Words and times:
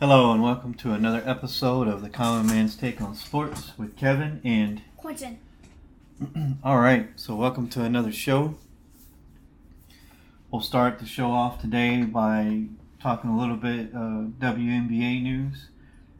Hello 0.00 0.30
and 0.30 0.40
welcome 0.40 0.74
to 0.74 0.92
another 0.92 1.24
episode 1.26 1.88
of 1.88 2.02
the 2.02 2.08
Common 2.08 2.46
Man's 2.46 2.76
Take 2.76 3.00
on 3.00 3.16
Sports 3.16 3.72
with 3.76 3.96
Kevin 3.96 4.40
and 4.44 4.80
Quentin. 4.96 5.40
all 6.62 6.78
right. 6.78 7.08
So 7.16 7.34
welcome 7.34 7.68
to 7.70 7.82
another 7.82 8.12
show. 8.12 8.54
We'll 10.52 10.60
start 10.60 11.00
the 11.00 11.04
show 11.04 11.32
off 11.32 11.60
today 11.60 12.02
by 12.04 12.66
talking 13.02 13.28
a 13.28 13.36
little 13.36 13.56
bit 13.56 13.86
of 13.86 14.34
WNBA 14.38 15.20
news. 15.20 15.66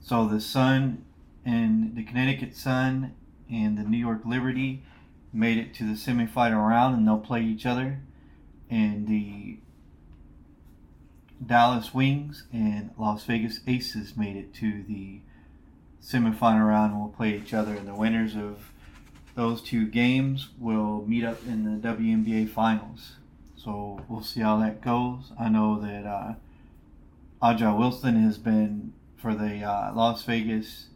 So 0.01 0.27
the 0.27 0.41
Sun 0.41 1.05
and 1.45 1.95
the 1.95 2.03
Connecticut 2.03 2.57
Sun 2.57 3.15
and 3.49 3.79
the 3.79 3.85
New 3.85 3.97
York 3.97 4.23
Liberty 4.25 4.83
made 5.33 5.57
it 5.57 5.73
to 5.75 5.85
the 5.85 5.93
semifinal 5.93 6.69
round 6.69 6.97
and 6.97 7.07
they'll 7.07 7.17
play 7.17 7.45
each 7.45 7.65
other. 7.65 8.01
And 8.69 9.07
the 9.07 9.59
Dallas 11.45 11.95
Wings 11.95 12.45
and 12.53 12.91
Las 12.99 13.25
Vegas 13.25 13.61
Aces 13.67 14.17
made 14.17 14.37
it 14.37 14.55
to 14.55 14.83
the 14.83 15.21
semifinal 16.03 16.67
round 16.67 16.93
and 16.93 17.01
will 17.01 17.09
play 17.09 17.37
each 17.37 17.55
other. 17.55 17.75
And 17.75 17.87
the 17.87 17.95
winners 17.95 18.35
of 18.37 18.73
those 19.35 19.63
two 19.63 19.87
games 19.87 20.49
will 20.59 21.05
meet 21.07 21.25
up 21.25 21.39
in 21.47 21.65
the 21.65 21.89
WNBA 21.89 22.51
finals. 22.51 23.17
So 23.57 24.01
we'll 24.09 24.23
see 24.23 24.41
how 24.41 24.59
that 24.59 24.81
goes. 24.81 25.33
I 25.39 25.49
know 25.49 25.81
that 25.81 26.07
uh, 26.07 26.35
A'ja 27.43 27.77
Wilson 27.77 28.23
has 28.23 28.39
been 28.39 28.93
for 29.17 29.35
the 29.35 29.63
uh, 29.63 29.93
Las 29.95 30.25
Vegas 30.25 30.87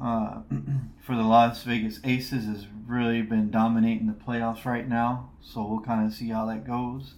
uh, 0.00 0.40
for 1.00 1.14
the 1.14 1.22
Las 1.22 1.62
Vegas 1.64 2.00
Aces 2.04 2.46
has 2.46 2.66
really 2.86 3.22
been 3.22 3.50
dominating 3.50 4.06
the 4.06 4.12
playoffs 4.12 4.64
right 4.64 4.88
now. 4.88 5.30
So 5.42 5.64
we'll 5.64 5.80
kind 5.80 6.06
of 6.06 6.14
see 6.14 6.28
how 6.28 6.46
that 6.46 6.66
goes. 6.66 7.14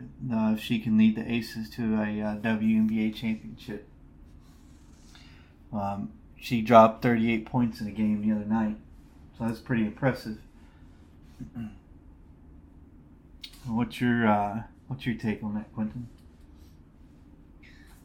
Uh, 0.00 0.54
if 0.54 0.60
she 0.60 0.78
can 0.78 0.98
lead 0.98 1.16
the 1.16 1.30
Aces 1.30 1.70
to 1.70 1.94
a 1.94 2.20
uh, 2.20 2.36
WNBA 2.36 3.14
championship. 3.14 3.88
Um, 5.72 6.12
she 6.36 6.62
dropped 6.62 7.02
38 7.02 7.46
points 7.46 7.80
in 7.80 7.86
a 7.86 7.90
game 7.90 8.26
the 8.26 8.34
other 8.34 8.44
night, 8.44 8.76
so 9.38 9.46
that's 9.46 9.60
pretty 9.60 9.82
impressive. 9.82 10.38
what's 13.66 14.00
your 14.00 14.26
uh, 14.26 14.62
what's 14.88 15.06
your 15.06 15.14
take 15.14 15.42
on 15.42 15.54
that, 15.54 15.72
Quentin? 15.74 16.08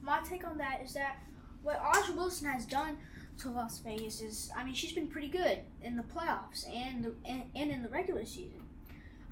My 0.01 0.21
take 0.21 0.45
on 0.47 0.57
that 0.57 0.81
is 0.83 0.93
that 0.93 1.17
what 1.63 1.81
A'ja 1.81 2.15
Wilson 2.15 2.47
has 2.47 2.65
done 2.65 2.97
to 3.39 3.49
Las 3.49 3.79
Vegas 3.79 4.21
is, 4.21 4.51
I 4.55 4.63
mean, 4.63 4.73
she's 4.73 4.91
been 4.91 5.07
pretty 5.07 5.27
good 5.27 5.59
in 5.81 5.95
the 5.95 6.03
playoffs 6.03 6.67
and 6.73 7.03
the, 7.03 7.13
and, 7.25 7.43
and 7.55 7.71
in 7.71 7.83
the 7.83 7.89
regular 7.89 8.25
season. 8.25 8.63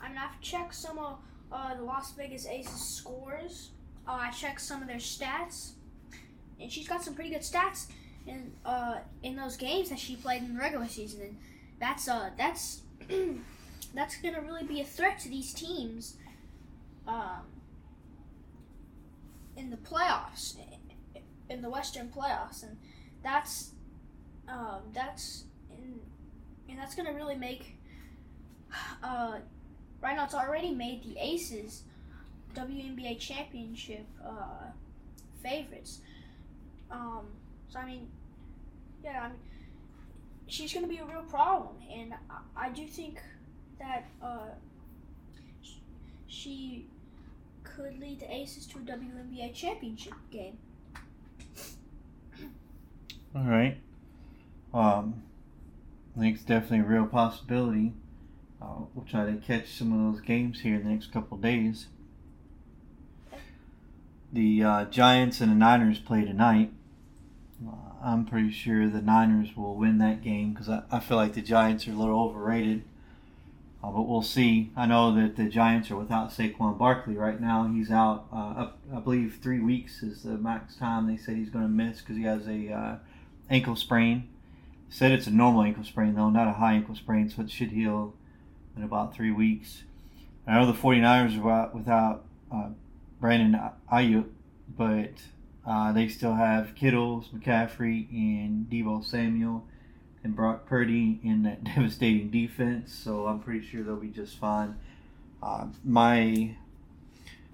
I 0.02 0.09
mean, 0.09 0.17
I've 0.17 0.39
checked 0.41 0.75
some 0.75 0.97
of 0.97 1.17
uh, 1.52 1.76
the 1.76 1.84
Las 1.84 2.14
Vegas 2.14 2.45
Aces 2.45 2.81
scores. 2.81 3.72
Uh, 4.08 4.20
I 4.22 4.31
checked 4.31 4.62
some 4.62 4.81
of 4.81 4.88
their 4.88 4.98
stats, 4.98 5.72
and 6.59 6.72
she's 6.72 6.88
got 6.88 7.03
some 7.03 7.14
pretty 7.14 7.30
good 7.30 7.42
stats 7.42 7.88
in 8.26 8.52
uh, 8.66 9.00
in 9.23 9.36
those 9.36 9.58
games 9.58 9.90
that 9.90 10.00
she 10.00 10.16
played 10.16 10.44
in 10.44 10.53
the 10.53 10.59
regular 10.59 10.88
season. 10.88 11.22
And 11.22 11.38
that's 11.80 12.08
uh 12.08 12.31
that's 12.38 12.81
that's 13.94 14.18
gonna 14.22 14.42
really 14.42 14.64
be 14.64 14.81
a 14.81 14.86
threat 14.86 15.20
to 15.20 15.30
these 15.30 15.53
teams. 15.53 16.18
Um, 17.08 17.45
in 19.56 19.70
the 19.72 19.78
playoffs, 19.78 20.56
in 21.50 21.62
the 21.62 21.70
Western 21.70 22.09
playoffs, 22.09 22.64
and 22.64 22.78
that's 23.23 23.72
um, 24.48 24.81
that's 24.94 25.45
in, 25.72 26.00
and 26.70 26.78
that's 26.78 26.95
gonna 26.95 27.14
really 27.14 27.36
make. 27.36 27.73
Uh, 29.03 29.40
it's 30.03 30.34
already 30.34 30.72
made 30.72 31.03
the 31.03 31.17
Aces 31.20 31.84
WNBA 32.56 33.20
championship 33.20 34.06
uh, 34.26 34.72
favorites. 35.44 36.00
Um, 36.90 37.28
so 37.70 37.80
I 37.80 37.86
mean, 37.86 38.08
yeah, 39.03 39.23
I 39.23 39.28
mean, 39.30 39.40
she's 40.48 40.73
gonna 40.73 40.88
be 40.88 40.98
a 40.98 41.06
real 41.06 41.23
problem, 41.23 41.75
and 41.94 42.14
I, 42.30 42.68
I 42.68 42.69
do 42.69 42.88
think 42.88 43.22
that 43.80 44.06
uh, 44.24 44.50
she 46.28 46.88
could 47.63 48.00
lead 48.00 48.19
the 48.22 48.34
Aces 48.34 48.66
to 48.68 48.80
a 48.80 48.81
WNBA 48.81 49.53
championship 49.53 50.13
game. 50.31 50.57
All 53.36 53.44
right. 53.44 53.78
Um, 54.74 55.22
I 56.16 56.22
think 56.22 56.36
it's 56.36 56.46
definitely 56.46 56.80
a 56.80 56.84
real 56.84 57.06
possibility. 57.06 57.94
Uh, 58.62 58.85
we'll 58.94 59.06
try 59.06 59.25
to 59.25 59.38
catch 59.38 59.69
some 59.69 59.94
of 59.94 60.13
those 60.13 60.22
games 60.22 60.62
here 60.62 60.75
in 60.75 60.84
the 60.84 60.90
next 60.90 61.12
couple 61.12 61.38
days. 61.38 61.88
The 64.34 64.63
uh, 64.63 64.85
Giants 64.85 65.41
and 65.41 65.51
the 65.51 65.56
Niners 65.56 66.00
play 66.00 66.25
tonight. 66.25 66.72
Uh, 67.66 67.72
I'm 68.03 68.25
pretty 68.25 68.51
sure 68.51 68.90
the 68.90 69.01
Niners 69.01 69.56
will 69.56 69.75
win 69.75 70.00
that 70.00 70.23
game 70.23 70.53
because 70.53 70.69
I, 70.69 70.84
I 70.91 71.00
feel 71.00 71.18
like 71.18 71.34
the 71.34 71.41
Giants 71.41 71.88
are 71.88 71.91
a 71.91 71.95
little 71.95 72.19
overrated. 72.19 72.84
Uh, 73.84 73.91
but 73.91 74.01
we'll 74.01 74.23
see. 74.23 74.72
I 74.75 74.88
know 74.88 75.13
that 75.13 75.35
the 75.35 75.47
Giants 75.47 75.91
are 75.91 75.95
without 75.95 76.31
Saquon 76.31 76.78
Barkley 76.78 77.16
right 77.16 77.39
now. 77.39 77.72
He's 77.72 77.91
out, 77.91 78.25
uh, 78.34 78.62
up, 78.62 78.79
I 78.94 79.00
believe, 79.00 79.39
three 79.41 79.59
weeks 79.59 80.01
is 80.01 80.24
the 80.24 80.31
max 80.31 80.75
time 80.75 81.07
they 81.07 81.18
said 81.18 81.38
he's 81.38 81.50
going 81.50 81.66
to 81.66 81.69
miss 81.69 82.01
because 82.01 82.18
he 82.18 82.24
has 82.24 82.47
a 82.47 82.74
uh, 82.74 82.95
ankle 83.50 83.75
sprain. 83.75 84.28
Said 84.89 85.12
it's 85.12 85.28
a 85.28 85.31
normal 85.31 85.63
ankle 85.63 85.84
sprain 85.84 86.16
though, 86.16 86.29
not 86.29 86.47
a 86.47 86.53
high 86.53 86.74
ankle 86.74 86.95
sprain, 86.95 87.29
so 87.29 87.44
it 87.44 87.51
should 87.51 87.72
heal 87.72 88.13
in 88.77 88.83
about 88.83 89.13
three 89.13 89.31
weeks. 89.31 89.83
I 90.47 90.53
know 90.53 90.65
the 90.65 90.77
49ers 90.77 91.43
are 91.43 91.71
without 91.73 92.25
uh, 92.53 92.69
Brandon 93.19 93.59
Aiyuk, 93.91 94.29
but 94.77 95.13
uh, 95.65 95.91
they 95.91 96.07
still 96.07 96.35
have 96.35 96.75
Kittles, 96.75 97.29
McCaffrey, 97.29 98.09
and 98.11 98.69
Deebo 98.69 99.03
Samuel 99.03 99.65
and 100.23 100.35
Brock 100.35 100.65
Purdy 100.65 101.19
in 101.23 101.43
that 101.43 101.63
devastating 101.75 102.29
defense. 102.29 102.93
So 102.93 103.27
I'm 103.27 103.39
pretty 103.39 103.65
sure 103.65 103.83
they'll 103.83 103.95
be 103.97 104.09
just 104.09 104.38
fine. 104.38 104.75
Uh, 105.41 105.67
my 105.83 106.55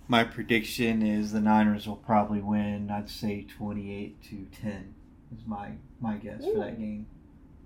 my 0.08 0.24
prediction 0.24 1.02
is 1.02 1.32
the 1.32 1.40
Niners 1.40 1.88
will 1.88 1.96
probably 1.96 2.42
win. 2.42 2.92
I'd 2.92 3.10
say 3.10 3.46
28 3.58 4.22
to 4.24 4.48
10 4.62 4.94
is 5.36 5.48
my 5.48 5.72
my 6.00 6.16
guess 6.16 6.42
Ooh. 6.44 6.54
for 6.54 6.60
that 6.60 6.78
game. 6.78 7.08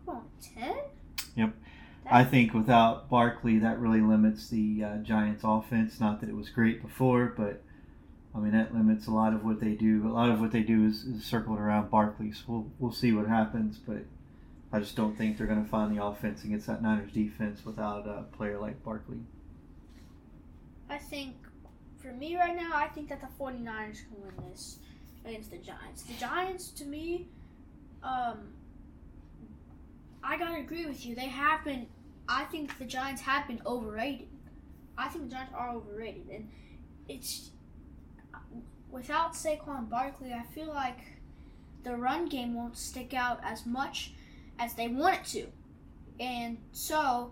On, 0.07 0.23
10? 0.55 0.75
Yep. 1.35 1.53
I 2.09 2.23
think 2.23 2.53
without 2.53 3.09
Barkley, 3.09 3.59
that 3.59 3.79
really 3.79 4.01
limits 4.01 4.49
the 4.49 4.83
uh, 4.83 4.97
Giants' 4.97 5.41
offense. 5.43 5.99
Not 5.99 6.21
that 6.21 6.29
it 6.29 6.35
was 6.35 6.49
great 6.49 6.81
before, 6.81 7.33
but 7.35 7.61
I 8.35 8.39
mean 8.39 8.51
that 8.51 8.73
limits 8.73 9.07
a 9.07 9.11
lot 9.11 9.33
of 9.33 9.43
what 9.43 9.59
they 9.59 9.73
do. 9.73 10.07
A 10.07 10.11
lot 10.11 10.29
of 10.29 10.39
what 10.39 10.51
they 10.51 10.61
do 10.61 10.85
is, 10.85 11.03
is 11.03 11.23
circled 11.23 11.59
around 11.59 11.91
Barkley. 11.91 12.31
So 12.31 12.43
we'll 12.47 12.71
we'll 12.79 12.91
see 12.91 13.11
what 13.11 13.27
happens, 13.27 13.77
but 13.77 14.05
I 14.71 14.79
just 14.79 14.95
don't 14.95 15.17
think 15.17 15.37
they're 15.37 15.47
going 15.47 15.63
to 15.63 15.69
find 15.69 15.95
the 15.95 16.03
offense 16.03 16.43
against 16.43 16.67
that 16.67 16.81
Niners 16.81 17.11
defense 17.11 17.65
without 17.65 18.07
a 18.07 18.23
player 18.35 18.59
like 18.59 18.83
Barkley. 18.83 19.19
I 20.89 20.97
think 20.97 21.35
for 22.01 22.11
me 22.11 22.37
right 22.37 22.55
now, 22.55 22.71
I 22.73 22.87
think 22.87 23.09
that 23.09 23.21
the 23.21 23.27
49ers 23.39 24.03
can 24.07 24.21
win 24.21 24.49
this 24.49 24.79
against 25.25 25.51
the 25.51 25.57
Giants. 25.57 26.03
The 26.03 26.13
Giants, 26.13 26.69
to 26.71 26.85
me, 26.85 27.27
um, 28.03 28.53
I 30.23 30.37
gotta 30.37 30.59
agree 30.59 30.85
with 30.85 31.05
you. 31.05 31.15
They 31.15 31.27
have 31.27 31.63
been 31.63 31.87
I 32.29 32.43
think 32.45 32.77
the 32.77 32.85
Giants 32.85 33.21
have 33.21 33.47
been 33.47 33.61
overrated. 33.65 34.27
I 34.97 35.07
think 35.09 35.25
the 35.25 35.35
Giants 35.35 35.53
are 35.55 35.69
overrated, 35.69 36.27
and 36.29 36.49
it's 37.07 37.51
without 38.89 39.33
Saquon 39.33 39.89
Barkley. 39.89 40.33
I 40.33 40.43
feel 40.43 40.67
like 40.67 40.99
the 41.83 41.95
run 41.95 42.27
game 42.27 42.53
won't 42.53 42.77
stick 42.77 43.13
out 43.13 43.39
as 43.43 43.65
much 43.65 44.11
as 44.59 44.73
they 44.73 44.87
want 44.87 45.15
it 45.15 45.25
to, 45.25 45.47
and 46.19 46.57
so 46.71 47.31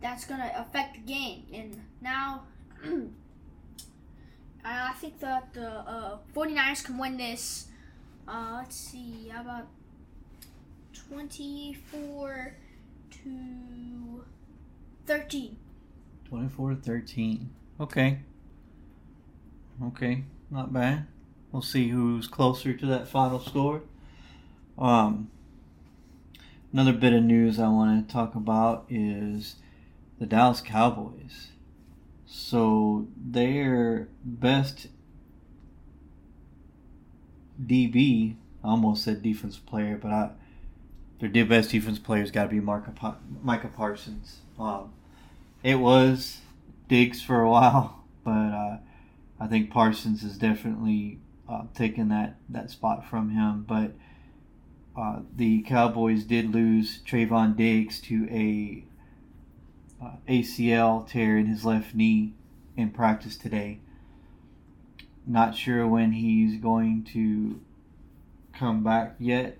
that's 0.00 0.24
gonna 0.24 0.52
affect 0.56 0.94
the 0.94 1.00
game. 1.00 1.46
And 1.52 1.80
now, 2.00 2.42
I 4.64 4.92
think 4.94 5.20
that 5.20 5.54
the 5.54 5.68
uh, 5.68 6.18
49ers 6.34 6.84
can 6.84 6.98
win 6.98 7.16
this. 7.16 7.68
Uh, 8.28 8.58
let's 8.58 8.76
see, 8.76 9.28
how 9.32 9.40
about 9.40 9.68
24 11.08 12.56
to 13.10 14.15
13. 15.06 15.56
24 16.28 16.74
13. 16.74 17.50
Okay. 17.80 18.18
Okay, 19.84 20.24
not 20.50 20.72
bad. 20.72 21.06
We'll 21.52 21.62
see 21.62 21.88
who's 21.88 22.26
closer 22.26 22.72
to 22.72 22.86
that 22.86 23.06
final 23.06 23.38
score. 23.38 23.82
Um, 24.78 25.30
another 26.72 26.92
bit 26.92 27.12
of 27.12 27.22
news 27.22 27.58
I 27.58 27.68
want 27.68 28.08
to 28.08 28.12
talk 28.12 28.34
about 28.34 28.86
is 28.88 29.56
the 30.18 30.26
Dallas 30.26 30.60
Cowboys. 30.60 31.48
So 32.26 33.06
their 33.16 34.08
best 34.24 34.88
DB, 37.64 38.36
I 38.64 38.68
almost 38.68 39.04
said 39.04 39.22
defensive 39.22 39.66
player, 39.66 39.98
but 40.00 40.10
I 40.10 40.30
their 41.20 41.44
best 41.44 41.70
defense 41.70 41.98
player's 41.98 42.30
got 42.30 42.44
to 42.44 42.48
be 42.48 42.60
Micah, 42.60 43.16
Micah 43.42 43.70
Parsons. 43.74 44.38
Um, 44.58 44.92
it 45.62 45.76
was 45.76 46.38
Diggs 46.88 47.22
for 47.22 47.40
a 47.40 47.50
while, 47.50 48.04
but 48.24 48.30
uh, 48.30 48.76
I 49.40 49.46
think 49.46 49.70
Parsons 49.70 50.22
has 50.22 50.36
definitely 50.36 51.20
uh, 51.48 51.62
taking 51.74 52.08
that, 52.08 52.36
that 52.48 52.70
spot 52.70 53.08
from 53.08 53.30
him. 53.30 53.64
But 53.66 53.92
uh, 54.96 55.20
the 55.34 55.62
Cowboys 55.62 56.24
did 56.24 56.52
lose 56.52 57.00
Trevon 57.06 57.56
Diggs 57.56 58.00
to 58.02 58.26
a 58.30 58.84
uh, 60.02 60.16
ACL 60.28 61.08
tear 61.08 61.38
in 61.38 61.46
his 61.46 61.64
left 61.64 61.94
knee 61.94 62.34
in 62.76 62.90
practice 62.90 63.36
today. 63.36 63.80
Not 65.26 65.56
sure 65.56 65.86
when 65.86 66.12
he's 66.12 66.60
going 66.60 67.04
to 67.12 67.60
come 68.52 68.84
back 68.84 69.16
yet, 69.18 69.58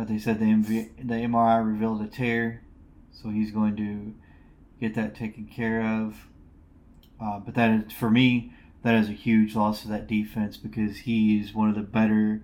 but 0.00 0.08
they 0.08 0.18
said 0.18 0.38
the, 0.38 0.46
MV, 0.46 1.06
the 1.06 1.14
MRI 1.14 1.62
revealed 1.62 2.00
a 2.00 2.06
tear, 2.06 2.62
so 3.12 3.28
he's 3.28 3.50
going 3.50 3.76
to 3.76 4.14
get 4.80 4.94
that 4.94 5.14
taken 5.14 5.44
care 5.44 5.82
of. 5.82 6.26
Uh, 7.20 7.38
but 7.38 7.54
that 7.54 7.70
is, 7.70 7.92
for 7.92 8.08
me, 8.08 8.50
that 8.82 8.94
is 8.94 9.10
a 9.10 9.12
huge 9.12 9.54
loss 9.54 9.82
to 9.82 9.88
that 9.88 10.06
defense 10.06 10.56
because 10.56 11.00
he 11.00 11.38
is 11.38 11.52
one 11.52 11.68
of 11.68 11.74
the 11.74 11.82
better 11.82 12.40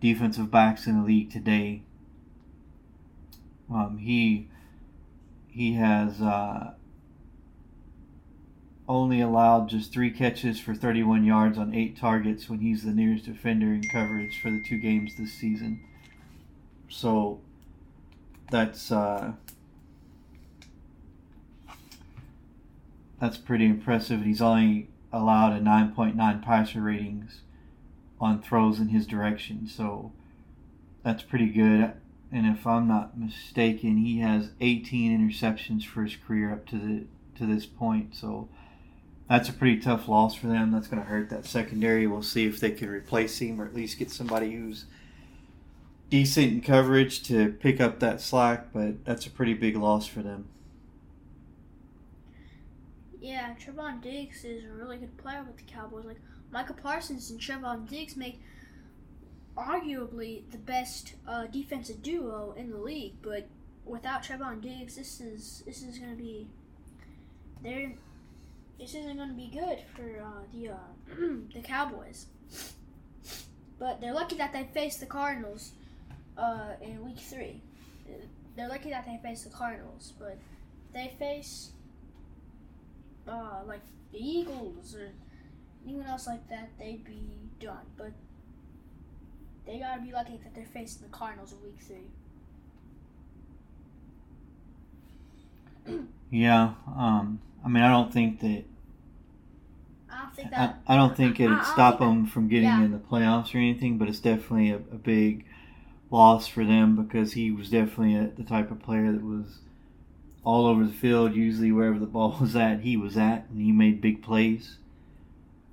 defensive 0.00 0.50
backs 0.50 0.86
in 0.86 0.98
the 0.98 1.06
league 1.06 1.30
today. 1.30 1.82
Um, 3.70 3.98
he 3.98 4.48
he 5.50 5.74
has 5.74 6.22
uh, 6.22 6.72
only 8.88 9.20
allowed 9.20 9.68
just 9.68 9.92
three 9.92 10.10
catches 10.10 10.58
for 10.58 10.74
31 10.74 11.26
yards 11.26 11.58
on 11.58 11.74
eight 11.74 11.98
targets 11.98 12.48
when 12.48 12.60
he's 12.60 12.84
the 12.84 12.92
nearest 12.92 13.26
defender 13.26 13.66
in 13.66 13.82
coverage 13.82 14.40
for 14.40 14.50
the 14.50 14.62
two 14.66 14.78
games 14.78 15.18
this 15.18 15.34
season. 15.34 15.84
So 16.90 17.40
that's 18.50 18.90
uh, 18.90 19.32
that's 23.20 23.38
pretty 23.38 23.64
impressive. 23.64 24.22
He's 24.22 24.42
only 24.42 24.88
allowed 25.12 25.52
a 25.52 25.60
9.9 25.60 26.42
passer 26.42 26.80
ratings 26.80 27.40
on 28.20 28.42
throws 28.42 28.78
in 28.78 28.88
his 28.88 29.06
direction, 29.06 29.66
so 29.66 30.12
that's 31.02 31.22
pretty 31.22 31.46
good. 31.46 31.92
And 32.32 32.46
if 32.46 32.66
I'm 32.66 32.86
not 32.86 33.18
mistaken, 33.18 33.96
he 33.96 34.18
has 34.20 34.50
18 34.60 35.18
interceptions 35.18 35.84
for 35.84 36.04
his 36.04 36.16
career 36.16 36.52
up 36.52 36.66
to 36.66 36.76
the 36.76 37.04
to 37.38 37.46
this 37.46 37.66
point. 37.66 38.14
So 38.14 38.48
that's 39.28 39.48
a 39.48 39.52
pretty 39.52 39.78
tough 39.78 40.08
loss 40.08 40.34
for 40.34 40.48
them. 40.48 40.72
That's 40.72 40.88
going 40.88 41.02
to 41.02 41.08
hurt 41.08 41.30
that 41.30 41.46
secondary. 41.46 42.06
We'll 42.06 42.22
see 42.22 42.46
if 42.46 42.58
they 42.58 42.72
can 42.72 42.88
replace 42.88 43.38
him 43.38 43.60
or 43.60 43.64
at 43.64 43.74
least 43.74 43.98
get 43.98 44.10
somebody 44.10 44.52
who's 44.52 44.86
decent 46.10 46.64
coverage 46.64 47.22
to 47.22 47.52
pick 47.60 47.80
up 47.80 48.00
that 48.00 48.20
slack. 48.20 48.72
But 48.72 49.04
that's 49.04 49.26
a 49.26 49.30
pretty 49.30 49.54
big 49.54 49.76
loss 49.76 50.06
for 50.06 50.20
them. 50.20 50.48
Yeah, 53.20 53.54
Trevon 53.54 54.02
Diggs 54.02 54.44
is 54.44 54.64
a 54.64 54.72
really 54.72 54.96
good 54.96 55.16
player 55.16 55.44
with 55.46 55.56
the 55.56 55.70
Cowboys. 55.70 56.04
Like 56.04 56.20
Michael 56.50 56.76
Parsons 56.76 57.30
and 57.30 57.38
Trevon 57.38 57.88
Diggs 57.88 58.16
make 58.16 58.40
arguably 59.56 60.50
the 60.50 60.58
best 60.58 61.14
uh, 61.28 61.46
defensive 61.46 62.02
duo 62.02 62.54
in 62.56 62.70
the 62.70 62.78
league. 62.78 63.14
But 63.22 63.46
without 63.84 64.22
Trevon 64.22 64.60
Diggs, 64.60 64.96
this 64.96 65.20
is 65.20 65.62
this 65.66 65.82
is 65.82 65.98
to 65.98 66.14
be 66.16 66.48
they're 67.62 67.92
this 68.78 68.94
isn't 68.94 69.18
to 69.18 69.34
be 69.34 69.50
good 69.52 69.80
for 69.94 70.22
uh, 70.22 70.42
the 70.52 70.70
uh, 70.70 71.16
the 71.54 71.60
Cowboys. 71.60 72.26
But 73.78 74.00
they're 74.00 74.14
lucky 74.14 74.36
that 74.36 74.52
they 74.52 74.68
faced 74.74 75.00
the 75.00 75.06
Cardinals 75.06 75.72
uh, 76.40 76.72
in 76.80 77.04
Week 77.04 77.18
Three. 77.18 77.60
They're 78.56 78.68
lucky 78.68 78.90
that 78.90 79.06
they 79.06 79.20
faced 79.22 79.44
the 79.44 79.50
Cardinals, 79.50 80.12
but 80.18 80.38
they 80.92 81.14
face 81.18 81.70
uh, 83.28 83.60
like 83.66 83.82
the 84.12 84.18
Eagles 84.18 84.94
or 84.94 85.10
anyone 85.86 86.06
else 86.06 86.26
like 86.26 86.48
that, 86.48 86.70
they'd 86.78 87.04
be 87.04 87.38
done. 87.60 87.86
But 87.96 88.12
they 89.66 89.78
gotta 89.78 90.02
be 90.02 90.12
lucky 90.12 90.38
that 90.42 90.54
they're 90.54 90.64
facing 90.64 91.02
the 91.02 91.16
Cardinals 91.16 91.52
in 91.52 91.62
Week 91.62 91.78
Three. 95.86 95.98
yeah, 96.30 96.74
um, 96.86 97.40
I 97.64 97.68
mean, 97.68 97.82
I 97.82 97.90
don't 97.90 98.12
think 98.12 98.40
that. 98.40 98.64
I 100.10 100.22
don't 100.22 100.34
think 100.34 100.50
that. 100.50 100.80
I, 100.86 100.94
I 100.94 100.96
don't 100.96 101.16
think 101.16 101.38
it'd 101.38 101.64
stop 101.64 102.00
them 102.00 102.26
from 102.26 102.48
getting 102.48 102.64
yeah. 102.64 102.84
in 102.84 102.92
the 102.92 102.98
playoffs 102.98 103.54
or 103.54 103.58
anything, 103.58 103.96
but 103.98 104.08
it's 104.08 104.20
definitely 104.20 104.70
a, 104.70 104.76
a 104.76 104.98
big 104.98 105.44
loss 106.10 106.46
for 106.46 106.64
them 106.64 106.96
because 106.96 107.32
he 107.34 107.50
was 107.50 107.70
definitely 107.70 108.16
a, 108.16 108.28
the 108.36 108.44
type 108.44 108.70
of 108.70 108.82
player 108.82 109.12
that 109.12 109.22
was 109.22 109.58
all 110.44 110.66
over 110.66 110.84
the 110.84 110.92
field. 110.92 111.34
Usually, 111.34 111.72
wherever 111.72 111.98
the 111.98 112.06
ball 112.06 112.36
was 112.40 112.56
at, 112.56 112.80
he 112.80 112.96
was 112.96 113.16
at, 113.16 113.46
and 113.50 113.60
he 113.60 113.72
made 113.72 114.00
big 114.00 114.22
plays. 114.22 114.76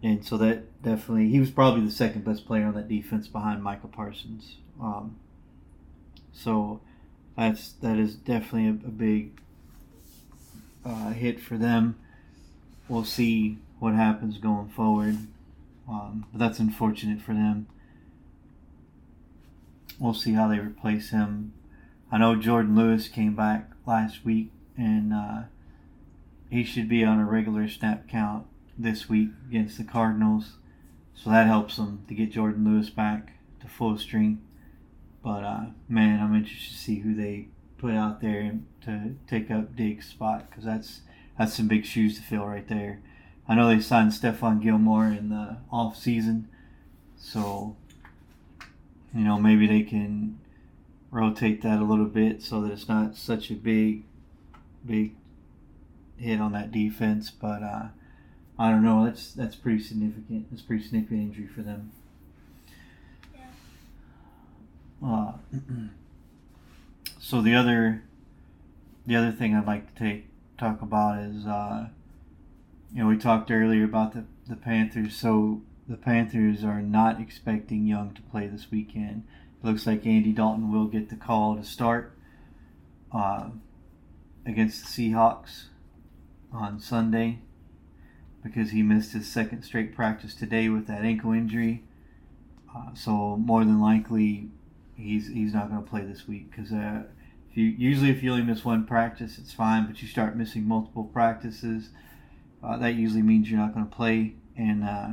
And 0.04 0.24
so 0.24 0.38
that 0.38 0.84
definitely, 0.84 1.30
he 1.30 1.39
was 1.39 1.50
probably 1.50 1.84
the 1.84 1.92
second 1.92 2.24
best 2.24 2.45
player 2.45 2.66
on 2.66 2.75
that 2.75 2.88
defense 2.88 3.28
behind 3.28 3.63
Michael 3.63 3.89
Parsons. 3.89 4.57
Um, 4.80 5.18
so 6.31 6.81
that's 7.36 7.72
that 7.81 7.98
is 7.98 8.16
definitely 8.16 8.68
a, 8.68 8.88
a 8.88 8.92
big 8.92 9.42
uh, 10.86 11.12
hit 11.12 11.39
for 11.39 11.57
them. 11.57 11.98
We'll 12.88 13.06
see 13.06 13.57
what 13.80 13.95
happens 13.95 14.38
going 14.38 14.69
forward, 14.69 15.18
um, 15.89 16.25
but 16.31 16.39
that's 16.39 16.60
unfortunate 16.60 17.22
for 17.22 17.34
them. 17.34 17.68
We'll 19.99 20.13
see 20.13 20.33
how 20.33 20.47
they 20.47 20.59
replace 20.59 21.09
him. 21.09 21.53
I 22.11 22.17
know 22.17 22.35
Jourdan 22.35 22.75
Lewis 22.75 23.07
came 23.07 23.35
back 23.35 23.71
last 23.85 24.23
week 24.23 24.51
and 24.77 25.13
uh, 25.13 25.44
he 26.49 26.63
should 26.63 26.88
be 26.88 27.03
on 27.03 27.19
a 27.19 27.25
regular 27.25 27.67
snap 27.67 28.07
count 28.07 28.45
this 28.77 29.09
week 29.09 29.29
against 29.49 29.77
the 29.77 29.83
Cardinals. 29.83 30.57
So 31.15 31.31
that 31.31 31.47
helps 31.47 31.77
them 31.77 32.05
to 32.07 32.13
get 32.13 32.31
Jourdan 32.31 32.65
Lewis 32.65 32.89
back 32.89 33.33
to 33.61 33.67
full 33.67 33.97
strength. 33.97 34.41
But 35.23 35.44
uh, 35.44 35.65
man, 35.89 36.21
I'm 36.21 36.35
interested 36.35 36.73
to 36.73 36.77
see 36.77 37.00
who 37.00 37.15
they 37.15 37.47
put 37.77 37.93
out 37.93 38.21
there 38.21 38.59
to 38.85 39.15
take 39.27 39.51
up 39.51 39.75
Diggs' 39.75 40.07
spot 40.07 40.50
because 40.50 40.63
that's 40.63 41.01
that's 41.38 41.55
some 41.55 41.67
big 41.67 41.85
shoes 41.85 42.15
to 42.15 42.21
fill 42.21 42.45
right 42.45 42.67
there. 42.67 43.01
I 43.47 43.55
know 43.55 43.67
they 43.67 43.79
signed 43.79 44.11
Stephon 44.11 44.61
Gilmore 44.61 45.07
in 45.07 45.29
the 45.29 45.57
off 45.71 45.97
season, 45.97 46.50
so 47.15 47.77
you 49.13 49.24
know 49.24 49.38
maybe 49.38 49.68
they 49.68 49.83
can 49.83 50.39
rotate 51.12 51.62
that 51.62 51.80
a 51.80 51.83
little 51.83 52.06
bit 52.06 52.42
so 52.42 52.62
that 52.62 52.71
it's 52.71 52.88
not 52.88 53.15
such 53.15 53.50
a 53.50 53.56
big 53.56 54.04
big 54.86 55.13
hit 56.18 56.42
on 56.42 56.51
that 56.54 56.71
defense, 56.71 57.30
but 57.30 57.63
uh, 57.63 57.88
I 58.57 58.71
don't 58.71 58.83
know. 58.83 59.06
That's 59.06 59.33
that's 59.33 59.56
pretty 59.56 59.81
significant. 59.81 60.48
That's 60.50 60.63
pretty 60.63 60.83
significant 60.83 61.21
injury 61.21 61.48
for 61.48 61.62
them. 61.62 61.92
Yeah. 63.36 65.08
Uh, 65.08 65.34
so 67.20 67.41
the 67.41 67.55
other 67.55 68.03
the 69.05 69.15
other 69.15 69.31
thing 69.31 69.55
I'd 69.55 69.67
like 69.67 69.93
to 69.93 70.03
take 70.03 70.25
talk 70.58 70.81
about 70.81 71.20
is 71.20 71.46
uh, 71.46 71.88
you 72.93 73.03
know 73.03 73.08
we 73.08 73.17
talked 73.17 73.51
earlier 73.51 73.84
about 73.84 74.13
the 74.13 74.25
the 74.48 74.55
Panthers. 74.55 75.15
So 75.15 75.62
the 75.88 75.98
Panthers 75.98 76.63
are 76.63 76.82
not 76.82 77.22
expecting 77.22 77.86
Young 77.86 78.13
to 78.13 78.22
play 78.24 78.48
this 78.48 78.72
weekend. 78.72 79.24
It 79.62 79.65
looks 79.65 79.88
like 79.88 80.06
Andy 80.06 80.32
Dalton 80.32 80.72
will 80.72 80.86
get 80.86 81.10
the 81.10 81.15
call 81.15 81.56
to 81.56 81.63
start. 81.63 82.13
Uh, 83.12 83.50
against 84.48 84.84
the 84.84 85.12
Seahawks 85.12 85.65
on 86.53 86.79
Sunday 86.79 87.39
because 88.44 88.72
he 88.72 88.82
missed 88.82 89.12
his 89.13 89.27
second 89.27 89.63
straight 89.63 89.94
practice 89.94 90.34
today 90.34 90.70
with 90.70 90.88
that 90.88 91.01
ankle 91.01 91.34
injury. 91.34 91.84
Uh, 92.74 92.94
so 92.94 93.36
more 93.38 93.65
than 93.65 93.82
likely, 93.82 94.50
he's 94.96 95.27
he's 95.27 95.53
not 95.53 95.70
going 95.70 95.84
to 95.84 95.89
play 95.89 96.01
this 96.01 96.27
week 96.27 96.50
because 96.50 96.72
uh, 96.72 97.03
you 97.53 97.65
usually 97.65 98.10
if 98.10 98.24
you 98.24 98.32
only 98.32 98.44
miss 98.44 98.63
one 98.63 98.86
practice, 98.86 99.38
it's 99.38 99.53
fine. 99.53 99.86
But 99.86 100.01
you 100.01 100.08
start 100.08 100.38
missing 100.38 100.67
multiple 100.67 101.03
practices, 101.03 101.89
uh, 102.63 102.77
that 102.77 102.96
usually 102.96 103.22
means 103.22 103.50
you're 103.50 103.60
not 103.60 103.74
going 103.74 103.88
to 103.88 103.96
play. 103.96 104.36
And 104.56 104.84
uh, 104.84 105.10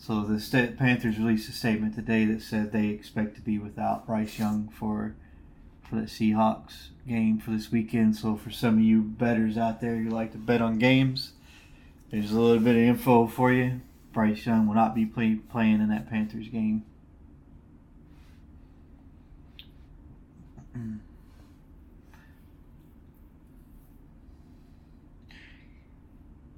so 0.00 0.22
the 0.22 0.74
Panthers 0.78 1.18
released 1.18 1.48
a 1.48 1.52
statement 1.52 1.94
today 1.94 2.24
that 2.26 2.42
said 2.42 2.72
they 2.72 2.88
expect 2.88 3.34
to 3.34 3.40
be 3.40 3.58
without 3.58 4.06
Bryce 4.06 4.38
Young 4.38 4.68
for 4.68 5.14
for 5.82 5.96
the 5.96 6.02
Seahawks 6.02 6.88
game 7.06 7.38
for 7.38 7.50
this 7.50 7.72
weekend. 7.72 8.14
So 8.16 8.36
for 8.36 8.50
some 8.50 8.74
of 8.74 8.84
you 8.84 9.00
betters 9.00 9.56
out 9.56 9.80
there 9.80 9.96
who 9.96 10.10
like 10.10 10.32
to 10.32 10.38
bet 10.38 10.60
on 10.60 10.78
games, 10.78 11.32
there's 12.10 12.30
a 12.30 12.38
little 12.38 12.62
bit 12.62 12.76
of 12.76 12.82
info 12.82 13.26
for 13.26 13.52
you. 13.52 13.80
Bryce 14.12 14.46
Young 14.46 14.66
will 14.66 14.74
not 14.74 14.94
be 14.94 15.06
play, 15.06 15.36
playing 15.36 15.80
in 15.80 15.88
that 15.88 16.08
Panthers 16.08 16.48
game. 16.48 16.84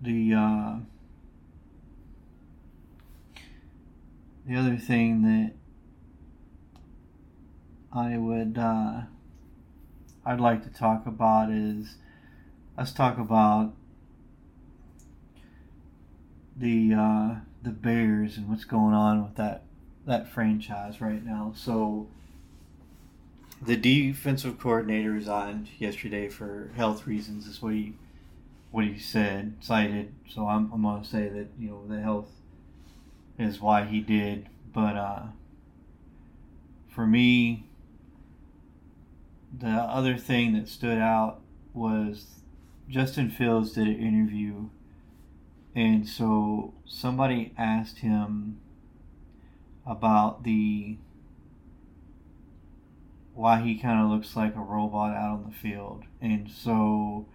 The 0.02 0.34
uh, 0.34 0.76
the 4.50 4.56
other 4.56 4.76
thing 4.76 5.22
that 5.22 5.52
I 7.96 8.18
would 8.18 8.58
uh, 8.58 9.02
I'd 10.26 10.40
like 10.40 10.64
to 10.64 10.70
talk 10.70 11.06
about 11.06 11.52
is 11.52 11.98
let's 12.76 12.90
talk 12.90 13.16
about 13.16 13.74
the 16.56 16.92
uh, 16.92 17.34
the 17.62 17.70
Bears 17.70 18.36
and 18.36 18.48
what's 18.48 18.64
going 18.64 18.92
on 18.92 19.22
with 19.22 19.36
that 19.36 19.62
that 20.04 20.28
franchise 20.28 21.00
right 21.00 21.24
now. 21.24 21.52
So 21.54 22.08
the 23.62 23.76
defensive 23.76 24.58
coordinator 24.58 25.12
resigned 25.12 25.68
yesterday 25.78 26.28
for 26.28 26.72
health 26.74 27.06
reasons. 27.06 27.46
Is 27.46 27.62
what 27.62 27.74
he 27.74 27.94
what 28.72 28.84
he 28.84 28.98
said 28.98 29.58
cited. 29.60 30.12
So 30.28 30.48
I'm 30.48 30.72
I'm 30.72 30.82
gonna 30.82 31.04
say 31.04 31.28
that 31.28 31.50
you 31.56 31.68
know 31.68 31.86
the 31.86 32.00
health 32.00 32.32
is 33.40 33.60
why 33.60 33.84
he 33.84 34.00
did. 34.00 34.48
But 34.72 34.96
uh, 34.96 35.22
for 36.88 37.06
me, 37.06 37.64
the 39.56 39.68
other 39.68 40.16
thing 40.16 40.52
that 40.54 40.68
stood 40.68 40.98
out 40.98 41.40
was 41.72 42.26
Justin 42.88 43.30
Fields 43.30 43.72
did 43.72 43.88
an 43.88 43.98
interview, 43.98 44.68
and 45.74 46.08
so 46.08 46.74
somebody 46.84 47.52
asked 47.56 47.98
him 47.98 48.60
about 49.86 50.44
the 50.44 50.98
why 53.34 53.60
he 53.60 53.78
kind 53.78 54.04
of 54.04 54.10
looks 54.10 54.36
like 54.36 54.54
a 54.54 54.60
robot 54.60 55.16
out 55.16 55.32
on 55.32 55.44
the 55.48 55.56
field, 55.56 56.04
and 56.20 56.50
so 56.50 57.26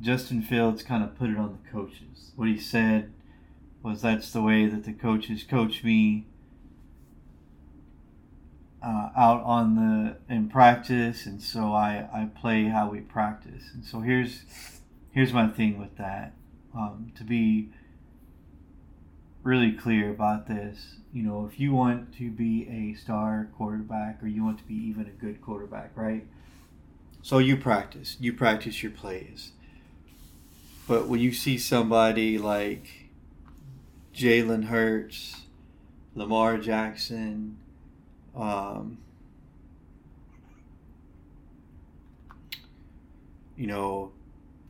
Justin 0.00 0.42
Fields 0.42 0.82
kind 0.82 1.04
of 1.04 1.16
put 1.16 1.30
it 1.30 1.36
on 1.36 1.58
the 1.62 1.70
coaches. 1.70 2.32
What 2.34 2.48
he 2.48 2.58
said 2.58 3.12
was 3.84 4.00
that's 4.00 4.32
the 4.32 4.40
way 4.40 4.66
that 4.66 4.84
the 4.84 4.92
coaches 4.94 5.44
coach 5.44 5.84
me 5.84 6.24
uh, 8.82 9.10
out 9.14 9.42
on 9.44 9.76
the 9.76 10.34
in 10.34 10.48
practice, 10.48 11.26
and 11.26 11.40
so 11.40 11.72
I, 11.72 12.08
I 12.12 12.28
play 12.34 12.64
how 12.64 12.88
we 12.90 13.00
practice. 13.00 13.64
And 13.74 13.84
so 13.84 14.00
here's 14.00 14.42
here's 15.12 15.32
my 15.32 15.48
thing 15.48 15.78
with 15.78 15.96
that. 15.98 16.32
Um, 16.74 17.12
to 17.16 17.24
be 17.24 17.68
really 19.42 19.72
clear 19.72 20.10
about 20.10 20.48
this, 20.48 20.96
you 21.12 21.22
know, 21.22 21.46
if 21.46 21.60
you 21.60 21.72
want 21.72 22.16
to 22.16 22.30
be 22.30 22.66
a 22.68 22.98
star 22.98 23.48
quarterback 23.56 24.22
or 24.22 24.26
you 24.26 24.42
want 24.42 24.58
to 24.58 24.64
be 24.64 24.74
even 24.74 25.06
a 25.06 25.10
good 25.10 25.42
quarterback, 25.42 25.92
right? 25.94 26.26
So 27.22 27.38
you 27.38 27.56
practice, 27.56 28.16
you 28.18 28.32
practice 28.32 28.82
your 28.82 28.92
plays. 28.92 29.52
But 30.88 31.06
when 31.06 31.20
you 31.20 31.32
see 31.32 31.58
somebody 31.58 32.38
like 32.38 33.03
Jalen 34.14 34.66
Hurts, 34.66 35.42
Lamar 36.14 36.58
Jackson, 36.58 37.58
um, 38.36 38.98
you 43.56 43.66
know, 43.66 44.12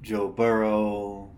Joe 0.02 0.28
Burrow, 0.28 1.30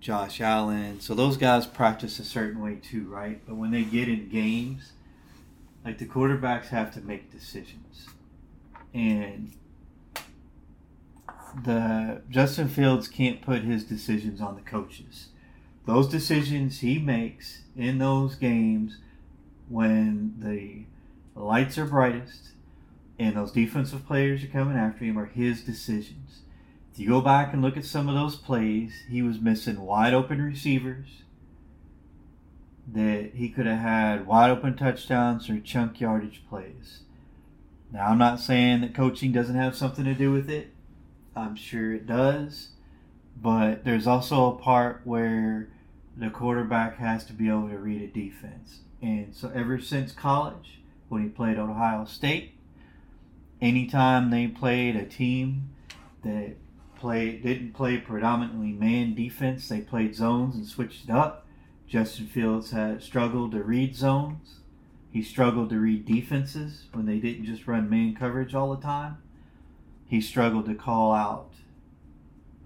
Josh 0.00 0.40
Allen. 0.40 1.00
So 1.00 1.14
those 1.14 1.36
guys 1.36 1.66
practice 1.66 2.18
a 2.18 2.24
certain 2.24 2.60
way 2.60 2.76
too, 2.76 3.04
right? 3.08 3.40
But 3.46 3.56
when 3.56 3.70
they 3.70 3.82
get 3.82 4.08
in 4.08 4.28
games, 4.28 4.92
like 5.84 5.98
the 5.98 6.06
quarterbacks 6.06 6.68
have 6.68 6.92
to 6.94 7.00
make 7.00 7.30
decisions. 7.30 8.08
And 8.92 9.52
the 11.64 12.22
Justin 12.30 12.68
Fields 12.68 13.08
can't 13.08 13.40
put 13.40 13.62
his 13.62 13.84
decisions 13.84 14.40
on 14.40 14.56
the 14.56 14.60
coaches. 14.60 15.28
Those 15.86 16.08
decisions 16.08 16.80
he 16.80 16.98
makes 16.98 17.62
in 17.76 17.98
those 17.98 18.36
games 18.36 18.98
when 19.68 20.34
the 20.38 20.84
lights 21.38 21.76
are 21.76 21.84
brightest 21.84 22.50
and 23.18 23.36
those 23.36 23.52
defensive 23.52 24.06
players 24.06 24.42
are 24.44 24.48
coming 24.48 24.76
after 24.76 25.04
him 25.04 25.18
are 25.18 25.26
his 25.26 25.62
decisions. 25.62 26.40
If 26.92 27.00
you 27.00 27.08
go 27.08 27.20
back 27.20 27.52
and 27.52 27.60
look 27.60 27.76
at 27.76 27.84
some 27.84 28.08
of 28.08 28.14
those 28.14 28.36
plays, 28.36 29.04
he 29.10 29.20
was 29.20 29.40
missing 29.40 29.80
wide 29.80 30.14
open 30.14 30.40
receivers 30.40 31.22
that 32.92 33.32
he 33.34 33.48
could 33.48 33.66
have 33.66 33.80
had 33.80 34.26
wide 34.26 34.50
open 34.50 34.76
touchdowns 34.76 35.48
or 35.48 35.58
chunk 35.60 36.00
yardage 36.00 36.42
plays. 36.48 37.00
Now, 37.92 38.08
I'm 38.08 38.18
not 38.18 38.40
saying 38.40 38.80
that 38.80 38.94
coaching 38.94 39.32
doesn't 39.32 39.54
have 39.54 39.76
something 39.76 40.04
to 40.04 40.14
do 40.14 40.32
with 40.32 40.50
it. 40.50 40.70
I'm 41.36 41.56
sure 41.56 41.92
it 41.92 42.06
does. 42.06 42.68
But 43.40 43.84
there's 43.84 44.06
also 44.06 44.54
a 44.54 44.58
part 44.58 45.02
where 45.04 45.68
the 46.16 46.30
quarterback 46.30 46.98
has 46.98 47.24
to 47.26 47.32
be 47.32 47.48
able 47.48 47.68
to 47.68 47.78
read 47.78 48.02
a 48.02 48.06
defense. 48.06 48.80
And 49.02 49.34
so, 49.34 49.50
ever 49.54 49.80
since 49.80 50.12
college, 50.12 50.80
when 51.08 51.22
he 51.22 51.28
played 51.28 51.58
Ohio 51.58 52.04
State, 52.04 52.54
anytime 53.60 54.30
they 54.30 54.46
played 54.46 54.96
a 54.96 55.04
team 55.04 55.70
that 56.22 56.54
played 56.96 57.42
didn't 57.42 57.74
play 57.74 57.98
predominantly 57.98 58.72
man 58.72 59.14
defense, 59.14 59.68
they 59.68 59.80
played 59.80 60.14
zones 60.14 60.54
and 60.54 60.66
switched 60.66 61.04
it 61.04 61.10
up. 61.10 61.46
Justin 61.86 62.26
Fields 62.26 62.70
had 62.70 63.02
struggled 63.02 63.52
to 63.52 63.62
read 63.62 63.94
zones. 63.94 64.60
He 65.10 65.22
struggled 65.22 65.70
to 65.70 65.78
read 65.78 66.06
defenses 66.06 66.86
when 66.92 67.06
they 67.06 67.18
didn't 67.18 67.44
just 67.44 67.66
run 67.66 67.90
man 67.90 68.14
coverage 68.14 68.54
all 68.54 68.74
the 68.74 68.82
time 68.82 69.18
he 70.06 70.20
struggled 70.20 70.66
to 70.66 70.74
call 70.74 71.12
out 71.12 71.50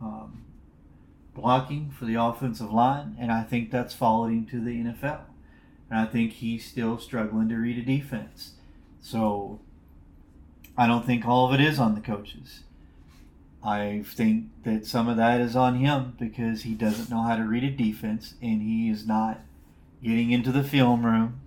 um, 0.02 0.44
blocking 1.40 1.90
for 1.90 2.04
the 2.04 2.14
offensive 2.14 2.72
line, 2.72 3.16
and 3.18 3.32
I 3.32 3.42
think 3.42 3.70
that's 3.70 3.94
followed 3.94 4.28
him 4.28 4.46
to 4.46 4.60
the 4.60 4.82
NFL. 4.82 5.20
And 5.90 5.98
I 5.98 6.06
think 6.06 6.32
he's 6.34 6.66
still 6.66 6.98
struggling 6.98 7.48
to 7.48 7.56
read 7.56 7.78
a 7.78 7.82
defense. 7.82 8.52
So 9.00 9.60
I 10.76 10.86
don't 10.86 11.06
think 11.06 11.26
all 11.26 11.46
of 11.46 11.58
it 11.58 11.64
is 11.64 11.78
on 11.78 11.94
the 11.94 12.00
coaches. 12.00 12.60
I 13.64 14.04
think 14.06 14.46
that 14.64 14.86
some 14.86 15.08
of 15.08 15.16
that 15.16 15.40
is 15.40 15.56
on 15.56 15.76
him 15.76 16.14
because 16.18 16.62
he 16.62 16.74
doesn't 16.74 17.10
know 17.10 17.22
how 17.22 17.36
to 17.36 17.42
read 17.42 17.64
a 17.64 17.70
defense 17.70 18.34
and 18.40 18.62
he 18.62 18.88
is 18.88 19.06
not 19.06 19.40
getting 20.02 20.30
into 20.30 20.52
the 20.52 20.62
film 20.62 21.04
room 21.04 21.40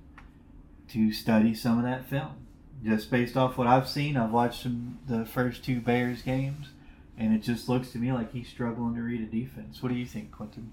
to 0.90 1.14
study 1.14 1.54
some 1.54 1.78
of 1.78 1.86
that 1.86 2.06
film 2.06 2.42
just 2.84 3.12
based 3.12 3.38
off 3.38 3.58
what 3.58 3.68
I've 3.68 3.88
seen, 3.88 4.18
I've 4.18 4.32
watched 4.32 4.64
some, 4.64 5.00
the 5.08 5.26
first 5.26 5.64
two 5.64 5.80
Bears 5.80 6.22
games, 6.22 6.70
and 7.18 7.34
it 7.34 7.42
just 7.42 7.70
looks 7.70 7.92
to 7.92 7.98
me 7.98 8.12
like 8.12 8.32
he's 8.32 8.48
struggling 8.48 8.96
to 8.96 9.02
read 9.02 9.22
a 9.22 9.26
defense. 9.26 9.82
What 9.82 9.90
do 9.90 9.96
you 9.96 10.06
think, 10.06 10.32
Quentin? 10.32 10.72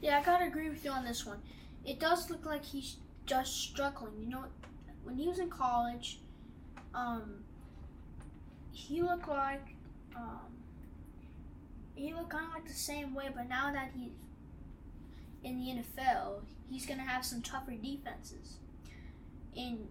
Yeah, 0.00 0.18
I 0.18 0.22
gotta 0.22 0.46
agree 0.46 0.68
with 0.68 0.84
you 0.84 0.90
on 0.90 1.04
this 1.04 1.24
one. 1.24 1.38
It 1.84 2.00
does 2.00 2.30
look 2.30 2.44
like 2.44 2.64
he's 2.64 2.96
just 3.26 3.56
struggling. 3.56 4.14
You 4.20 4.28
know, 4.28 4.44
when 5.04 5.16
he 5.16 5.28
was 5.28 5.38
in 5.38 5.48
college, 5.48 6.20
um, 6.94 7.44
he 8.72 9.02
looked 9.02 9.28
like 9.28 9.74
um, 10.16 10.40
he 11.94 12.12
looked 12.12 12.30
kind 12.30 12.46
of 12.46 12.52
like 12.52 12.66
the 12.66 12.72
same 12.72 13.14
way, 13.14 13.28
but 13.34 13.48
now 13.48 13.72
that 13.72 13.92
he's 13.94 14.10
in 15.44 15.58
the 15.58 15.82
NFL, 15.82 16.40
he's 16.68 16.86
gonna 16.86 17.02
have 17.02 17.24
some 17.24 17.42
tougher 17.42 17.72
defenses. 17.72 18.58
And 19.56 19.88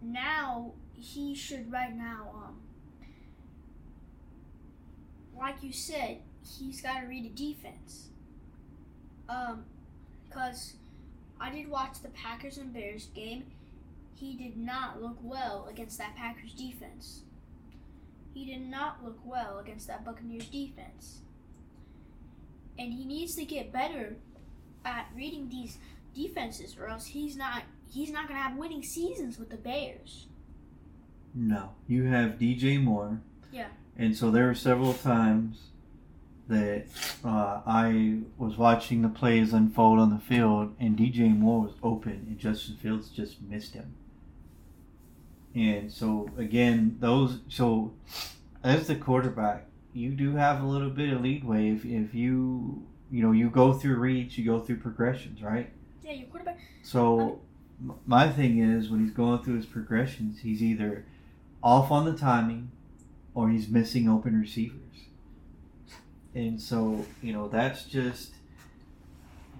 now 0.00 0.72
he 0.94 1.34
should 1.34 1.72
right 1.72 1.94
now 1.94 2.30
um 2.34 2.56
like 5.38 5.62
you 5.62 5.72
said 5.72 6.18
he's 6.58 6.80
got 6.80 7.00
to 7.00 7.06
read 7.06 7.24
a 7.24 7.28
defense 7.30 8.08
um 9.28 9.64
because 10.28 10.74
i 11.40 11.50
did 11.50 11.68
watch 11.68 12.00
the 12.02 12.08
packers 12.10 12.58
and 12.58 12.72
bears 12.72 13.06
game 13.14 13.44
he 14.14 14.36
did 14.36 14.56
not 14.56 15.02
look 15.02 15.16
well 15.22 15.66
against 15.70 15.98
that 15.98 16.14
packers 16.16 16.52
defense 16.52 17.22
he 18.32 18.44
did 18.44 18.60
not 18.60 19.04
look 19.04 19.18
well 19.24 19.58
against 19.58 19.86
that 19.86 20.04
buccaneers 20.04 20.46
defense 20.46 21.20
and 22.78 22.92
he 22.92 23.04
needs 23.04 23.34
to 23.34 23.44
get 23.44 23.72
better 23.72 24.16
at 24.84 25.08
reading 25.14 25.48
these 25.48 25.78
defenses 26.14 26.76
or 26.78 26.88
else 26.88 27.06
he's 27.06 27.36
not 27.36 27.62
he's 27.90 28.10
not 28.10 28.28
going 28.28 28.38
to 28.38 28.42
have 28.42 28.56
winning 28.56 28.82
seasons 28.82 29.38
with 29.38 29.50
the 29.50 29.56
Bears. 29.56 30.26
No, 31.34 31.70
you 31.88 32.04
have 32.04 32.32
DJ 32.32 32.82
Moore. 32.82 33.20
Yeah. 33.52 33.68
And 33.96 34.16
so 34.16 34.30
there 34.30 34.46
were 34.46 34.54
several 34.54 34.94
times 34.94 35.68
that 36.48 36.86
uh, 37.24 37.60
I 37.66 38.18
was 38.36 38.56
watching 38.56 39.02
the 39.02 39.08
plays 39.08 39.52
unfold 39.52 39.98
on 39.98 40.10
the 40.10 40.18
field, 40.18 40.74
and 40.78 40.96
DJ 40.96 41.36
Moore 41.36 41.62
was 41.62 41.74
open, 41.82 42.26
and 42.28 42.38
Justin 42.38 42.76
Fields 42.76 43.08
just 43.08 43.40
missed 43.40 43.74
him. 43.74 43.94
And 45.54 45.90
so 45.90 46.28
again, 46.36 46.96
those 47.00 47.38
so 47.48 47.94
as 48.64 48.88
the 48.88 48.96
quarterback, 48.96 49.66
you 49.92 50.10
do 50.10 50.34
have 50.34 50.62
a 50.62 50.66
little 50.66 50.90
bit 50.90 51.12
of 51.12 51.20
leadway 51.20 51.70
if, 51.70 51.84
if 51.84 52.12
you 52.14 52.84
you 53.10 53.22
know 53.22 53.30
you 53.30 53.48
go 53.50 53.72
through 53.72 53.96
reads, 53.96 54.36
you 54.36 54.44
go 54.44 54.58
through 54.58 54.78
progressions, 54.78 55.40
right? 55.42 55.70
Yeah, 56.02 56.12
your 56.12 56.26
quarterback. 56.26 56.58
So 56.82 57.40
my 58.04 58.28
thing 58.28 58.58
is 58.58 58.90
when 58.90 59.00
he's 59.04 59.14
going 59.14 59.42
through 59.44 59.56
his 59.56 59.66
progressions, 59.66 60.40
he's 60.40 60.62
either 60.62 61.06
off 61.62 61.90
on 61.90 62.04
the 62.04 62.16
timing 62.16 62.70
or 63.34 63.50
he's 63.50 63.68
missing 63.68 64.08
open 64.08 64.38
receivers. 64.40 64.78
And 66.34 66.60
so, 66.60 67.04
you 67.22 67.32
know, 67.32 67.48
that's 67.48 67.84
just 67.84 68.32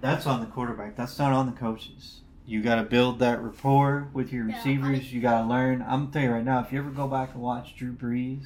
that's 0.00 0.26
on 0.26 0.40
the 0.40 0.46
quarterback. 0.46 0.96
That's 0.96 1.18
not 1.18 1.32
on 1.32 1.46
the 1.46 1.52
coaches. 1.52 2.20
You 2.46 2.62
got 2.62 2.74
to 2.76 2.82
build 2.82 3.20
that 3.20 3.42
rapport 3.42 4.08
with 4.12 4.32
your 4.32 4.48
Yeah, 4.48 4.56
receivers. 4.56 4.98
I- 5.00 5.02
you 5.14 5.20
got 5.20 5.42
to 5.42 5.46
learn. 5.48 5.82
I'm 5.86 6.10
telling 6.10 6.28
you 6.28 6.34
right 6.34 6.44
now, 6.44 6.60
if 6.60 6.72
you 6.72 6.78
ever 6.78 6.90
go 6.90 7.08
back 7.08 7.32
and 7.32 7.42
watch 7.42 7.74
Drew 7.76 7.92
Brees 7.92 8.44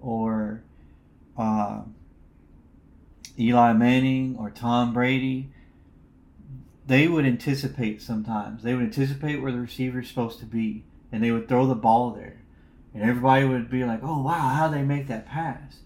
or 0.00 0.62
uh, 1.38 1.82
Eli 3.38 3.72
Manning 3.72 4.36
or 4.36 4.50
Tom 4.50 4.92
Brady, 4.92 5.50
they 6.86 7.06
would 7.06 7.24
anticipate 7.24 8.02
sometimes. 8.02 8.62
They 8.64 8.74
would 8.74 8.84
anticipate 8.84 9.40
where 9.40 9.52
the 9.52 9.60
receiver's 9.60 10.08
supposed 10.08 10.40
to 10.40 10.46
be, 10.46 10.82
and 11.12 11.22
they 11.22 11.30
would 11.30 11.46
throw 11.48 11.66
the 11.66 11.74
ball 11.76 12.10
there, 12.10 12.38
and 12.94 13.02
everybody 13.02 13.44
would 13.44 13.70
be 13.70 13.84
like, 13.84 14.00
"Oh 14.02 14.22
wow, 14.22 14.48
how 14.48 14.68
they 14.68 14.82
make 14.82 15.06
that 15.08 15.26
pass?" 15.26 15.80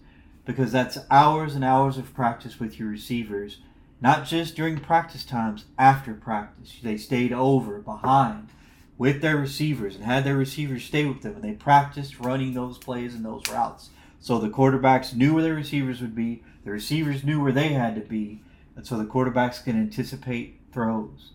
Because 0.45 0.71
that's 0.71 0.97
hours 1.09 1.55
and 1.55 1.63
hours 1.63 1.97
of 1.97 2.13
practice 2.13 2.59
with 2.59 2.79
your 2.79 2.89
receivers, 2.89 3.59
not 4.01 4.25
just 4.25 4.55
during 4.55 4.77
practice 4.77 5.25
times. 5.25 5.65
After 5.77 6.13
practice, 6.13 6.77
they 6.83 6.97
stayed 6.97 7.33
over 7.33 7.79
behind 7.79 8.49
with 8.97 9.21
their 9.21 9.37
receivers 9.37 9.95
and 9.95 10.05
had 10.05 10.23
their 10.23 10.35
receivers 10.35 10.83
stay 10.83 11.05
with 11.05 11.21
them, 11.21 11.35
and 11.35 11.43
they 11.43 11.53
practiced 11.53 12.19
running 12.19 12.53
those 12.53 12.77
plays 12.77 13.13
and 13.13 13.25
those 13.25 13.43
routes. 13.51 13.89
So 14.19 14.39
the 14.39 14.49
quarterbacks 14.49 15.13
knew 15.13 15.33
where 15.33 15.43
their 15.43 15.53
receivers 15.53 16.01
would 16.01 16.15
be. 16.15 16.43
The 16.63 16.71
receivers 16.71 17.23
knew 17.23 17.41
where 17.41 17.51
they 17.51 17.69
had 17.69 17.95
to 17.95 18.01
be, 18.01 18.41
and 18.75 18.85
so 18.85 18.97
the 18.97 19.05
quarterbacks 19.05 19.63
can 19.63 19.79
anticipate 19.79 20.59
throws. 20.71 21.31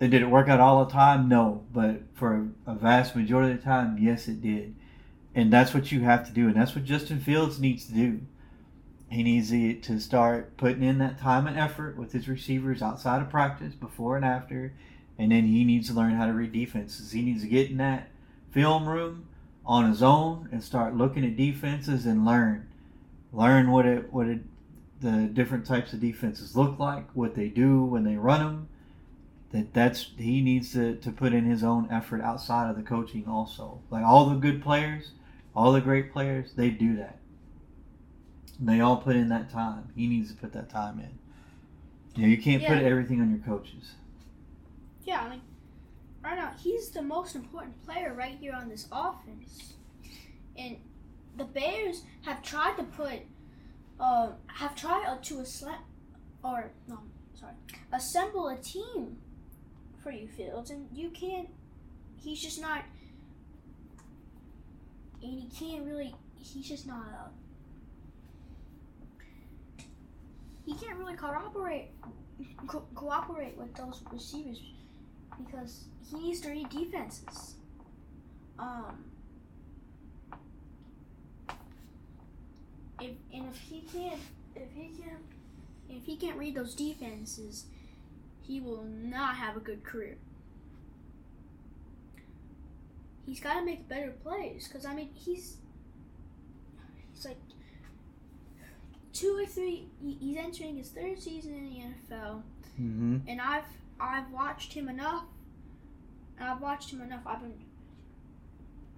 And 0.00 0.10
did 0.10 0.22
it 0.22 0.30
work 0.30 0.48
out 0.48 0.60
all 0.60 0.84
the 0.84 0.92
time? 0.92 1.28
No, 1.28 1.64
but 1.72 2.02
for 2.14 2.48
a, 2.66 2.72
a 2.72 2.74
vast 2.74 3.16
majority 3.16 3.52
of 3.52 3.58
the 3.58 3.64
time, 3.64 3.98
yes, 3.98 4.28
it 4.28 4.40
did. 4.40 4.74
And 5.34 5.52
that's 5.52 5.74
what 5.74 5.90
you 5.92 6.00
have 6.00 6.26
to 6.26 6.32
do, 6.32 6.46
and 6.46 6.56
that's 6.56 6.74
what 6.74 6.84
Justin 6.84 7.20
Fields 7.20 7.60
needs 7.60 7.86
to 7.86 7.92
do. 7.92 8.20
He 9.10 9.22
needs 9.22 9.50
to 9.50 10.00
start 10.00 10.56
putting 10.56 10.82
in 10.82 10.98
that 10.98 11.18
time 11.18 11.46
and 11.46 11.58
effort 11.58 11.96
with 11.96 12.12
his 12.12 12.28
receivers 12.28 12.82
outside 12.82 13.22
of 13.22 13.30
practice, 13.30 13.74
before 13.74 14.16
and 14.16 14.24
after, 14.24 14.74
and 15.18 15.32
then 15.32 15.46
he 15.46 15.64
needs 15.64 15.88
to 15.88 15.94
learn 15.94 16.14
how 16.14 16.26
to 16.26 16.32
read 16.32 16.52
defenses. 16.52 17.12
He 17.12 17.22
needs 17.22 17.42
to 17.42 17.48
get 17.48 17.70
in 17.70 17.78
that 17.78 18.10
film 18.50 18.88
room 18.88 19.26
on 19.64 19.88
his 19.88 20.02
own 20.02 20.48
and 20.52 20.62
start 20.62 20.94
looking 20.94 21.24
at 21.24 21.36
defenses 21.36 22.06
and 22.06 22.24
learn, 22.24 22.68
learn 23.32 23.70
what 23.70 23.86
it 23.86 24.12
what 24.12 24.26
it 24.26 24.40
the 25.00 25.28
different 25.32 25.64
types 25.64 25.92
of 25.92 26.00
defenses 26.00 26.56
look 26.56 26.78
like, 26.78 27.08
what 27.14 27.34
they 27.34 27.48
do 27.48 27.84
when 27.84 28.04
they 28.04 28.16
run 28.16 28.40
them. 28.40 28.68
That 29.52 29.72
that's 29.72 30.10
he 30.18 30.42
needs 30.42 30.72
to, 30.72 30.96
to 30.96 31.10
put 31.10 31.32
in 31.32 31.44
his 31.46 31.64
own 31.64 31.88
effort 31.90 32.20
outside 32.20 32.68
of 32.68 32.76
the 32.76 32.82
coaching 32.82 33.26
also. 33.26 33.80
Like 33.90 34.04
all 34.04 34.28
the 34.28 34.36
good 34.36 34.62
players, 34.62 35.12
all 35.56 35.72
the 35.72 35.80
great 35.80 36.12
players, 36.12 36.52
they 36.54 36.68
do 36.70 36.96
that. 36.96 37.18
They 38.60 38.80
all 38.80 38.98
put 38.98 39.16
in 39.16 39.28
that 39.30 39.50
time. 39.50 39.88
He 39.94 40.06
needs 40.06 40.30
to 40.32 40.36
put 40.36 40.52
that 40.52 40.68
time 40.68 40.98
in. 41.00 41.18
Yeah, 42.20 42.26
you 42.28 42.36
can't 42.36 42.60
Yeah. 42.62 42.74
put 42.74 42.84
everything 42.84 43.20
on 43.20 43.30
your 43.30 43.38
coaches. 43.38 43.94
Yeah, 45.04 45.20
I 45.22 45.30
mean, 45.30 45.40
right 46.22 46.36
now 46.36 46.52
he's 46.58 46.90
the 46.90 47.02
most 47.02 47.34
important 47.34 47.80
player 47.86 48.12
right 48.12 48.36
here 48.38 48.52
on 48.52 48.68
this 48.68 48.86
offense, 48.92 49.74
and 50.56 50.76
the 51.36 51.44
Bears 51.44 52.02
have 52.22 52.42
tried 52.42 52.76
to 52.76 52.82
put, 52.84 53.20
uh, 53.98 54.32
have 54.48 54.74
tried 54.74 55.22
to 55.22 55.38
assemble, 55.38 55.78
or 56.42 56.72
no, 56.86 56.98
sorry, 57.34 57.54
assemble 57.92 58.48
a 58.48 58.56
team 58.56 59.18
for 60.08 60.14
you, 60.14 60.26
Fields, 60.26 60.70
and 60.70 60.88
you 60.94 61.10
can't. 61.10 61.48
He's 62.16 62.40
just 62.40 62.60
not, 62.60 62.82
and 65.22 65.38
he 65.38 65.48
can't 65.54 65.84
really. 65.84 66.14
He's 66.40 66.66
just 66.66 66.86
not. 66.86 67.04
Uh, 67.06 67.28
he 70.64 70.74
can't 70.74 70.98
really 70.98 71.14
cooperate 71.14 71.90
co- 72.66 72.86
cooperate 72.94 73.56
with 73.58 73.74
those 73.74 74.00
receivers 74.10 74.62
because 75.44 75.84
he 76.10 76.18
needs 76.18 76.40
to 76.40 76.50
read 76.50 76.70
defenses. 76.70 77.56
Um, 78.58 79.04
if 82.98 83.10
and 83.34 83.46
if 83.50 83.58
he 83.58 83.82
can't, 83.92 84.20
if 84.56 84.72
he 84.74 84.90
can't, 85.02 85.20
if 85.90 86.04
he 86.04 86.16
can't 86.16 86.38
read 86.38 86.54
those 86.54 86.74
defenses, 86.74 87.66
he 88.48 88.60
will 88.60 88.82
not 88.84 89.36
have 89.36 89.56
a 89.56 89.60
good 89.60 89.84
career. 89.84 90.16
He's 93.24 93.40
got 93.40 93.54
to 93.54 93.62
make 93.64 93.88
better 93.88 94.10
plays 94.24 94.66
because 94.66 94.84
I 94.86 94.94
mean 94.94 95.10
he's 95.14 95.58
he's 97.14 97.26
like 97.26 97.36
two 99.12 99.38
or 99.38 99.46
three. 99.46 99.86
He's 100.02 100.36
entering 100.38 100.76
his 100.78 100.88
third 100.88 101.20
season 101.20 101.54
in 101.54 101.64
the 101.64 102.14
NFL 102.16 102.42
Mm-hmm. 102.80 103.16
and 103.28 103.40
I've 103.40 103.64
I've 104.00 104.30
watched 104.30 104.72
him 104.72 104.88
enough. 104.88 105.24
And 106.38 106.48
I've 106.48 106.60
watched 106.60 106.90
him 106.92 107.00
enough. 107.02 107.22
I've 107.26 107.40
been 107.40 107.54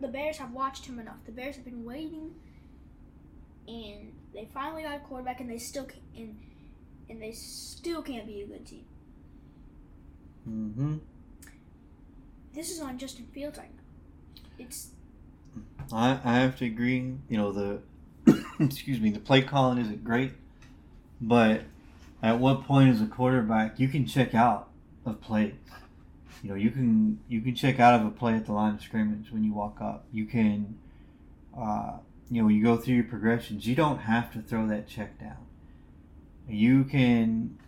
the 0.00 0.08
Bears 0.08 0.36
have 0.36 0.52
watched 0.52 0.84
him 0.86 0.98
enough. 0.98 1.16
The 1.24 1.32
Bears 1.32 1.56
have 1.56 1.64
been 1.64 1.84
waiting, 1.84 2.34
and 3.66 4.12
they 4.34 4.46
finally 4.52 4.82
got 4.82 4.96
a 4.96 4.98
quarterback, 5.00 5.40
and 5.40 5.48
they 5.50 5.56
still 5.58 5.84
can, 5.84 6.00
and 6.16 6.38
and 7.08 7.22
they 7.22 7.32
still 7.32 8.02
can't 8.02 8.26
be 8.26 8.42
a 8.42 8.46
good 8.46 8.66
team. 8.66 8.84
Mm-hmm. 10.48 10.96
This 12.52 12.70
is 12.70 12.80
on 12.80 12.98
Justin 12.98 13.26
Fields 13.32 13.58
right 13.58 13.70
now. 13.74 14.42
It's 14.58 14.88
I, 15.92 16.20
I 16.24 16.34
have 16.38 16.56
to 16.58 16.66
agree. 16.66 17.14
You 17.28 17.36
know 17.36 17.52
the 17.52 17.80
excuse 18.60 19.00
me, 19.00 19.10
the 19.10 19.20
play 19.20 19.42
calling 19.42 19.78
isn't 19.78 20.04
great, 20.04 20.32
but 21.20 21.62
at 22.22 22.38
what 22.38 22.64
point 22.64 22.90
as 22.90 23.00
a 23.00 23.06
quarterback 23.06 23.78
you 23.78 23.88
can 23.88 24.06
check 24.06 24.34
out 24.34 24.68
of 25.06 25.20
plays. 25.20 25.54
You 26.42 26.50
know 26.50 26.54
you 26.54 26.70
can 26.70 27.20
you 27.28 27.40
can 27.40 27.54
check 27.54 27.78
out 27.78 28.00
of 28.00 28.06
a 28.06 28.10
play 28.10 28.34
at 28.34 28.46
the 28.46 28.52
line 28.52 28.74
of 28.74 28.82
scrimmage 28.82 29.30
when 29.30 29.44
you 29.44 29.52
walk 29.52 29.78
up. 29.80 30.06
You 30.12 30.26
can, 30.26 30.78
uh, 31.58 31.98
you 32.30 32.40
know, 32.40 32.46
when 32.46 32.56
you 32.56 32.64
go 32.64 32.76
through 32.76 32.94
your 32.94 33.04
progressions. 33.04 33.66
You 33.66 33.74
don't 33.74 33.98
have 33.98 34.32
to 34.32 34.40
throw 34.40 34.66
that 34.68 34.88
check 34.88 35.18
down. 35.20 35.46
You 36.48 36.84
can 36.84 37.58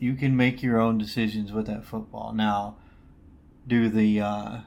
you 0.00 0.14
can 0.14 0.36
make 0.36 0.62
your 0.62 0.80
own 0.80 0.98
decisions 0.98 1.52
with 1.52 1.66
that 1.66 1.84
football. 1.84 2.32
Now, 2.32 2.76
do 3.68 3.88
the 3.88 4.20
uh, 4.20 4.58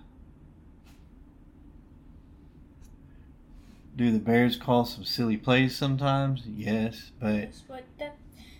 Do 3.96 4.12
the 4.12 4.20
Bears 4.20 4.56
call 4.56 4.86
some 4.86 5.04
silly 5.04 5.38
plays 5.38 5.76
sometimes? 5.76 6.44
Yes, 6.48 7.12
but 7.20 7.50
but 7.68 7.84
that 8.00 8.16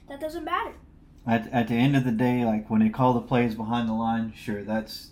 that 0.08 0.20
doesn't 0.20 0.44
matter. 0.44 0.74
at, 1.26 1.52
at 1.52 1.68
the 1.70 1.76
end 1.76 1.96
of 1.96 2.04
the 2.04 2.12
day, 2.12 2.46
like 2.46 2.70
when 2.70 2.82
they 2.82 2.90
call 2.90 3.14
the 3.14 3.22
plays 3.22 3.56
behind 3.56 3.90
the 3.90 3.94
line, 3.94 4.34
sure, 4.36 4.64
that's 4.64 5.10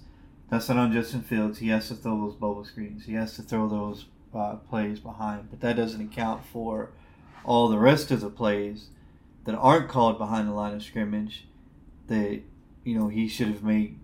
that's 0.50 0.69
not 0.69 0.78
on 0.78 0.91
Justin 0.93 1.21
Fields. 1.21 1.60
He 1.60 1.69
has 1.69 1.88
to 1.88 1.95
throw 1.95 2.19
those 2.21 2.36
bubble 2.36 2.65
screens. 2.65 3.06
He 3.06 3.13
has 3.13 3.36
to 3.36 3.41
throw 3.41 3.67
those 3.67 4.06
uh, 4.34 4.58
plays 4.58 5.00
behind, 5.00 5.50
but 5.50 5.60
that 5.62 5.76
doesn't 5.76 6.02
account 6.02 6.45
for 6.45 6.91
all 7.43 7.67
the 7.69 7.80
rest 7.80 8.12
of 8.12 8.21
the 8.21 8.30
plays 8.30 8.89
that 9.45 9.56
aren't 9.56 9.89
called 9.89 10.19
behind 10.19 10.47
the 10.47 10.54
line 10.54 10.76
of 10.76 10.84
scrimmage 10.84 11.47
that 12.12 12.41
you 12.84 13.00
know 13.00 13.08
he 13.08 13.28
should 13.28 13.47
have 13.47 13.63
made 13.63 13.97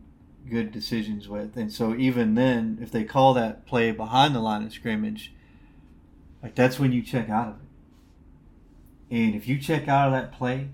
good 0.49 0.71
decisions 0.71 1.27
with. 1.27 1.57
And 1.57 1.71
so 1.71 1.93
even 1.93 2.35
then, 2.35 2.79
if 2.81 2.89
they 2.89 3.03
call 3.03 3.33
that 3.33 3.65
play 3.65 3.91
behind 3.91 4.33
the 4.33 4.39
line 4.39 4.63
of 4.63 4.71
scrimmage, 4.71 5.33
like 6.41 6.55
that's 6.55 6.79
when 6.79 6.93
you 6.93 7.01
check 7.01 7.29
out 7.29 7.49
of 7.49 7.55
it. 7.55 9.15
And 9.15 9.35
if 9.35 9.47
you 9.47 9.59
check 9.59 9.87
out 9.87 10.07
of 10.07 10.13
that 10.13 10.31
play 10.31 10.69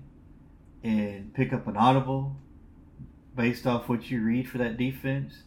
and 0.82 1.34
pick 1.34 1.52
up 1.52 1.66
an 1.66 1.76
audible 1.76 2.36
based 3.34 3.66
off 3.66 3.88
what 3.88 4.10
you 4.10 4.22
read 4.22 4.48
for 4.48 4.58
that 4.58 4.76
defense, 4.76 5.42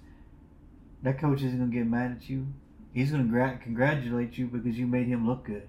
that 1.04 1.20
coach 1.20 1.42
isn't 1.42 1.58
going 1.58 1.72
to 1.72 1.78
get 1.78 1.88
mad 1.88 2.18
at 2.22 2.30
you. 2.30 2.48
He's 2.94 3.12
going 3.12 3.26
to 3.26 3.30
gra- 3.30 3.60
congratulate 3.64 4.38
you 4.38 4.48
because 4.48 4.78
you 4.78 4.88
made 4.88 5.08
him 5.08 5.26
look 5.26 5.46
good. 5.46 5.68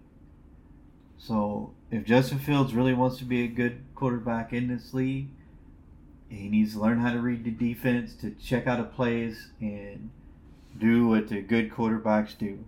So 1.17 1.75
if 1.91 2.05
Justin 2.05 2.39
Fields 2.39 2.75
really 2.75 2.95
wants 2.95 3.19
to 3.19 3.25
be 3.25 3.45
a 3.45 3.49
good 3.49 3.83
quarterback 3.95 4.53
in 4.53 4.69
this 4.69 4.95
league, 4.95 5.29
he 6.29 6.49
needs 6.49 6.75
to 6.75 6.81
learn 6.81 6.99
how 6.99 7.13
to 7.13 7.21
read 7.21 7.45
the 7.45 7.51
defense, 7.51 8.15
to 8.17 8.31
check 8.31 8.67
out 8.67 8.81
of 8.81 8.93
plays, 8.93 9.49
and 9.61 10.11
do 10.79 11.09
what 11.09 11.29
the 11.29 11.41
good 11.41 11.71
quarterbacks 11.71 12.37
do. 12.37 12.65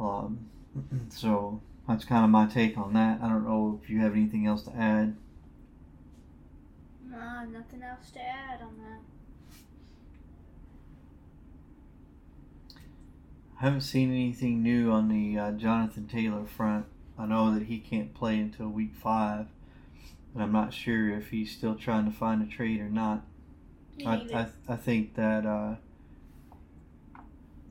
Um, 0.00 0.50
so 1.10 1.60
that's 1.86 2.04
kind 2.04 2.24
of 2.24 2.30
my 2.30 2.46
take 2.46 2.78
on 2.78 2.94
that. 2.94 3.20
I 3.22 3.28
don't 3.28 3.44
know 3.44 3.80
if 3.82 3.90
you 3.90 4.00
have 4.00 4.12
anything 4.12 4.46
else 4.46 4.62
to 4.62 4.74
add. 4.74 5.16
Nah, 7.08 7.44
nothing 7.44 7.82
else 7.82 8.10
to 8.12 8.20
add 8.20 8.62
on 8.62 8.76
that. 8.78 9.00
I 13.60 13.66
haven't 13.66 13.82
seen 13.82 14.10
anything 14.10 14.62
new 14.62 14.90
on 14.90 15.08
the 15.08 15.38
uh, 15.38 15.52
Jonathan 15.52 16.08
Taylor 16.08 16.46
front. 16.46 16.86
I 17.18 17.26
know 17.26 17.54
that 17.54 17.64
he 17.64 17.78
can't 17.78 18.12
play 18.14 18.38
until 18.38 18.68
week 18.68 18.94
five, 18.94 19.46
but 20.34 20.42
I'm 20.42 20.52
not 20.52 20.72
sure 20.72 21.10
if 21.10 21.30
he's 21.30 21.50
still 21.50 21.74
trying 21.74 22.04
to 22.04 22.16
find 22.16 22.42
a 22.42 22.46
trade 22.46 22.80
or 22.80 22.88
not. 22.88 23.24
I. 24.06 24.14
I, 24.14 24.46
I 24.68 24.76
think 24.76 25.14
that 25.16 25.44
uh, 25.44 25.74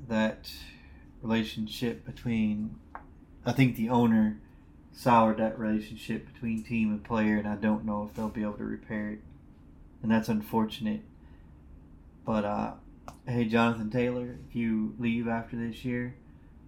that 0.08 0.52
relationship 1.22 2.06
between 2.06 2.76
I 3.46 3.52
think 3.52 3.76
the 3.76 3.90
owner 3.90 4.40
soured 4.94 5.38
that 5.38 5.58
relationship 5.58 6.32
between 6.32 6.64
team 6.64 6.92
and 6.92 7.04
player, 7.04 7.38
and 7.38 7.48
I 7.48 7.56
don't 7.56 7.86
know 7.86 8.08
if 8.08 8.16
they'll 8.16 8.30
be 8.30 8.44
able 8.44 8.54
to 8.54 8.64
repair 8.64 9.12
it, 9.12 9.20
and 10.04 10.12
that's 10.12 10.30
unfortunate. 10.30 11.02
But 12.26 12.46
uh, 12.46 12.74
hey, 13.28 13.46
Jonathan 13.46 13.90
Taylor, 13.90 14.38
if 14.48 14.56
you 14.56 14.94
leave 15.00 15.28
after 15.28 15.56
this 15.56 15.84
year, 15.84 16.16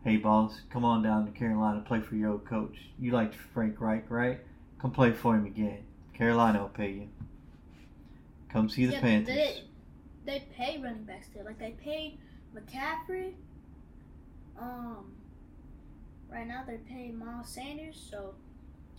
hey 0.04 0.18
boss, 0.18 0.62
come 0.72 0.84
on 0.84 1.04
down 1.04 1.26
to 1.26 1.32
Carolina, 1.32 1.84
play 1.86 2.00
for 2.02 2.16
your 2.16 2.32
old 2.32 2.46
coach. 2.46 2.78
You 2.98 3.12
liked 3.12 3.36
Frank 3.36 3.80
Reich, 3.80 4.10
right? 4.10 4.40
Come 4.84 4.92
play 4.92 5.14
for 5.14 5.34
him 5.34 5.46
again. 5.46 5.86
Carolina 6.14 6.60
will 6.60 6.68
pay 6.68 6.92
you. 6.92 7.08
Come 8.50 8.68
see 8.68 8.86
the 8.86 8.92
Yeah, 8.92 9.00
Panthers. 9.00 9.34
They, 9.34 9.64
they 10.26 10.44
pay 10.54 10.78
running 10.78 11.06
backs 11.06 11.28
there. 11.34 11.46
Like 11.46 11.58
they 11.58 11.72
paid 11.72 12.18
McCaffrey. 12.54 13.32
Um, 14.60 15.14
right 16.30 16.46
now 16.46 16.66
they're 16.68 16.80
paying 16.80 17.18
Miles 17.18 17.48
Sanders. 17.48 18.06
So 18.12 18.36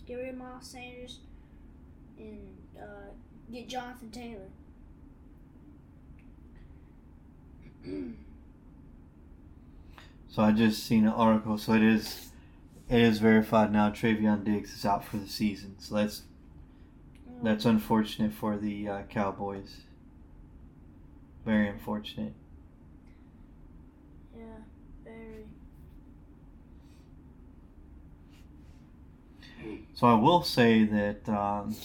get 0.07 0.15
rid 0.15 0.29
of 0.29 0.37
Miles 0.37 0.65
Sanders 0.65 1.19
and 2.17 2.57
uh, 2.81 3.11
get 3.51 3.69
Jonathan 3.69 4.09
Taylor. 4.09 4.49
So 10.29 10.41
I 10.41 10.51
just 10.51 10.83
seen 10.83 11.05
an 11.05 11.13
article. 11.13 11.59
So 11.59 11.73
it 11.73 11.83
is, 11.83 12.31
it 12.89 13.01
is 13.01 13.19
verified 13.19 13.71
now. 13.71 13.89
Trevon 13.89 14.43
Diggs 14.43 14.73
is 14.73 14.85
out 14.85 15.03
for 15.03 15.17
the 15.17 15.27
season. 15.27 15.75
So 15.79 15.95
that's 15.95 16.23
that's 17.41 17.65
unfortunate 17.65 18.33
for 18.33 18.57
the 18.57 18.87
uh, 18.87 19.01
Cowboys. 19.03 19.81
Very 21.45 21.67
unfortunate. 21.67 22.33
yeah, 24.35 24.43
very. 25.03 25.45
So 29.93 30.07
I 30.07 30.15
will 30.15 30.43
say 30.43 30.83
that 30.85 31.27
um, 31.29 31.75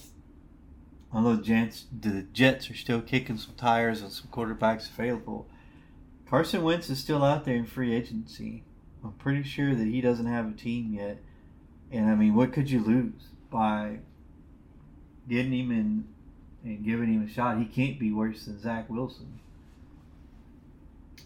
although 1.12 1.36
the 1.36 1.42
Jets, 1.42 1.86
the 1.98 2.22
Jets 2.32 2.70
are 2.70 2.76
still 2.76 3.00
kicking 3.00 3.36
some 3.36 3.54
tires 3.54 4.02
and 4.02 4.12
some 4.12 4.28
quarterbacks 4.30 4.88
available, 4.90 5.48
Carson 6.28 6.62
Wentz 6.62 6.88
is 6.88 6.98
still 6.98 7.24
out 7.24 7.44
there 7.44 7.56
in 7.56 7.66
free 7.66 7.94
agency. 7.94 8.64
I'm 9.02 9.12
pretty 9.12 9.42
sure 9.42 9.74
that 9.74 9.86
he 9.86 10.00
doesn't 10.00 10.26
have 10.26 10.48
a 10.48 10.52
team 10.52 10.92
yet. 10.92 11.18
And 11.90 12.08
I 12.08 12.14
mean, 12.14 12.34
what 12.34 12.52
could 12.52 12.70
you 12.70 12.80
lose 12.80 13.28
by 13.50 13.98
getting 15.28 15.52
him 15.52 15.70
and 15.70 16.08
and 16.62 16.84
giving 16.84 17.12
him 17.12 17.24
a 17.24 17.28
shot? 17.28 17.58
He 17.58 17.64
can't 17.64 17.98
be 17.98 18.12
worse 18.12 18.44
than 18.44 18.60
Zach 18.60 18.90
Wilson. 18.90 19.40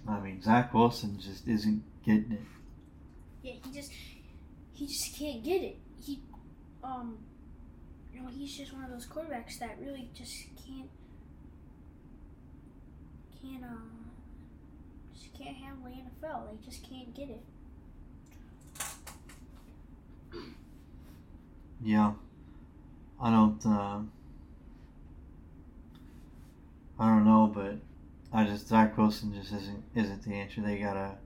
I 0.06 0.20
mean, 0.20 0.40
Zach 0.42 0.72
Wilson 0.72 1.18
just 1.18 1.48
isn't 1.48 1.82
getting 2.04 2.32
it. 2.32 2.40
Yeah, 3.42 3.54
he 3.64 3.72
just 3.72 3.92
he 4.72 4.86
just 4.86 5.16
can't 5.16 5.42
get 5.42 5.62
it. 5.62 5.76
He 6.00 6.20
um 6.82 7.18
you 8.14 8.22
know, 8.22 8.28
he's 8.28 8.56
just 8.56 8.72
one 8.72 8.84
of 8.84 8.90
those 8.90 9.06
quarterbacks 9.06 9.58
that 9.58 9.76
really 9.80 10.08
just 10.14 10.46
can't 10.64 10.90
can't 13.42 13.64
uh 13.64 13.94
just 15.12 15.34
can't 15.34 15.56
handle 15.56 15.84
the 15.84 16.26
NFL. 16.26 16.50
They 16.50 16.64
just 16.64 16.88
can't 16.88 17.14
get 17.14 17.28
it. 17.28 17.42
Yeah, 21.82 22.12
I 23.20 23.30
don't. 23.30 23.64
Uh, 23.66 24.00
I 26.98 27.08
don't 27.08 27.24
know, 27.24 27.50
but 27.52 27.76
I 28.32 28.44
just 28.44 28.68
Zach 28.68 28.96
Wilson 28.96 29.34
just 29.34 29.52
isn't 29.52 29.84
isn't 29.94 30.22
the 30.24 30.34
answer. 30.34 30.60
They 30.60 30.78
gotta. 30.78 31.16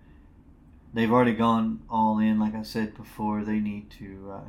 They've 0.93 1.13
already 1.13 1.35
gone 1.35 1.83
all 1.89 2.19
in, 2.19 2.41
like 2.41 2.55
I 2.55 2.63
said 2.63 2.97
before. 2.97 3.45
They 3.45 3.61
need 3.61 3.91
to. 3.99 4.33
Uh, 4.33 4.49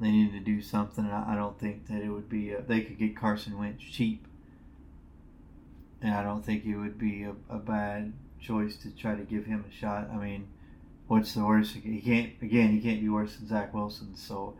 they 0.00 0.10
need 0.10 0.32
to 0.32 0.40
do 0.40 0.60
something. 0.60 1.06
I, 1.06 1.32
I 1.32 1.34
don't 1.34 1.58
think 1.58 1.88
that 1.88 2.02
it 2.02 2.08
would 2.08 2.28
be. 2.28 2.52
A, 2.52 2.62
they 2.62 2.82
could 2.82 2.98
get 2.98 3.16
Carson 3.16 3.58
Wentz 3.58 3.82
cheap, 3.82 4.26
and 6.02 6.14
I 6.14 6.22
don't 6.22 6.44
think 6.44 6.64
it 6.66 6.76
would 6.76 6.98
be 6.98 7.24
a, 7.24 7.34
a 7.48 7.58
bad 7.58 8.12
choice 8.40 8.76
to 8.76 8.90
try 8.90 9.14
to 9.14 9.22
give 9.22 9.46
him 9.46 9.64
a 9.68 9.74
shot. 9.74 10.10
I 10.12 10.16
mean, 10.16 10.46
what's 11.06 11.34
the 11.34 11.44
worst? 11.44 11.74
He 11.74 12.00
can't. 12.00 12.32
Again, 12.42 12.72
he 12.72 12.80
can't 12.80 13.00
be 13.00 13.08
worse 13.08 13.36
than 13.36 13.48
Zach 13.48 13.74
Wilson. 13.74 14.16
So, 14.16 14.56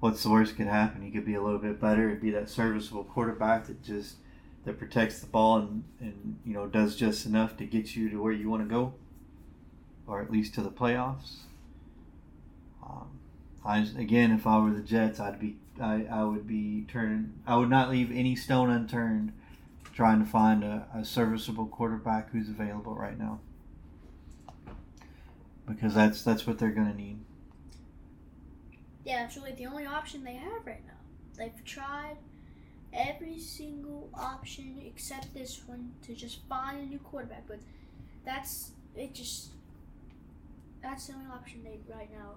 what's 0.00 0.22
the 0.22 0.30
worst 0.30 0.56
could 0.56 0.66
happen? 0.66 1.02
He 1.02 1.10
could 1.10 1.24
be 1.26 1.34
a 1.34 1.42
little 1.42 1.58
bit 1.58 1.80
better. 1.80 2.08
It'd 2.08 2.20
be 2.20 2.30
that 2.30 2.48
serviceable 2.48 3.04
quarterback 3.04 3.66
that 3.66 3.82
just 3.82 4.16
that 4.64 4.78
protects 4.78 5.20
the 5.20 5.26
ball 5.26 5.58
and 5.58 5.84
and 6.00 6.38
you 6.44 6.54
know 6.54 6.66
does 6.66 6.96
just 6.96 7.26
enough 7.26 7.56
to 7.56 7.64
get 7.64 7.96
you 7.96 8.10
to 8.10 8.22
where 8.22 8.32
you 8.32 8.48
want 8.48 8.62
to 8.62 8.68
go, 8.68 8.94
or 10.06 10.22
at 10.22 10.30
least 10.30 10.54
to 10.54 10.62
the 10.62 10.70
playoffs. 10.70 11.38
Um, 12.82 13.08
I 13.64 13.78
again, 13.98 14.32
if 14.32 14.46
I 14.46 14.58
were 14.58 14.72
the 14.72 14.82
Jets, 14.82 15.20
I'd 15.20 15.40
be 15.40 15.56
I, 15.80 16.06
I 16.10 16.24
would 16.24 16.46
be 16.46 16.84
turning. 16.88 17.34
I 17.46 17.56
would 17.56 17.70
not 17.70 17.90
leave 17.90 18.10
any 18.10 18.36
stone 18.36 18.70
unturned, 18.70 19.32
trying 19.92 20.20
to 20.20 20.30
find 20.30 20.64
a, 20.64 20.86
a 20.94 21.04
serviceable 21.04 21.66
quarterback 21.66 22.30
who's 22.30 22.48
available 22.48 22.94
right 22.94 23.18
now. 23.18 23.40
Because 25.68 25.94
that's 25.94 26.22
that's 26.22 26.46
what 26.46 26.58
they're 26.58 26.70
gonna 26.70 26.94
need. 26.94 27.18
Yeah, 29.04 29.22
that's 29.22 29.36
really 29.36 29.52
the 29.52 29.66
only 29.66 29.86
option 29.86 30.24
they 30.24 30.34
have 30.34 30.66
right 30.66 30.84
now. 30.86 30.94
They've 31.36 31.64
tried 31.64 32.16
every 32.92 33.38
single 33.38 34.08
option 34.14 34.80
except 34.84 35.34
this 35.34 35.62
one 35.66 35.92
to 36.02 36.14
just 36.14 36.40
find 36.48 36.80
a 36.80 36.86
new 36.86 36.98
quarterback, 36.98 37.46
but 37.46 37.58
that's 38.24 38.72
it 38.96 39.14
just 39.14 39.50
that's 40.82 41.06
the 41.06 41.14
only 41.14 41.26
option 41.26 41.62
they 41.64 41.78
right 41.92 42.10
now 42.12 42.34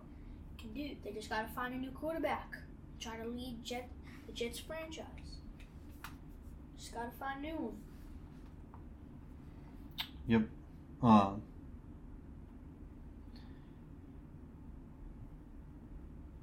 can 0.59 0.73
do. 0.73 0.95
They 1.03 1.11
just 1.11 1.29
gotta 1.29 1.47
find 1.49 1.73
a 1.73 1.77
new 1.77 1.91
quarterback. 1.91 2.57
Try 2.99 3.17
to 3.17 3.27
lead 3.27 3.63
Jet 3.63 3.89
the 4.27 4.33
Jets 4.33 4.59
franchise. 4.59 5.05
Just 6.77 6.93
gotta 6.93 7.11
find 7.11 7.45
a 7.45 7.47
new 7.47 7.55
one. 7.55 7.77
Yep. 10.27 10.41
Um, 11.01 11.41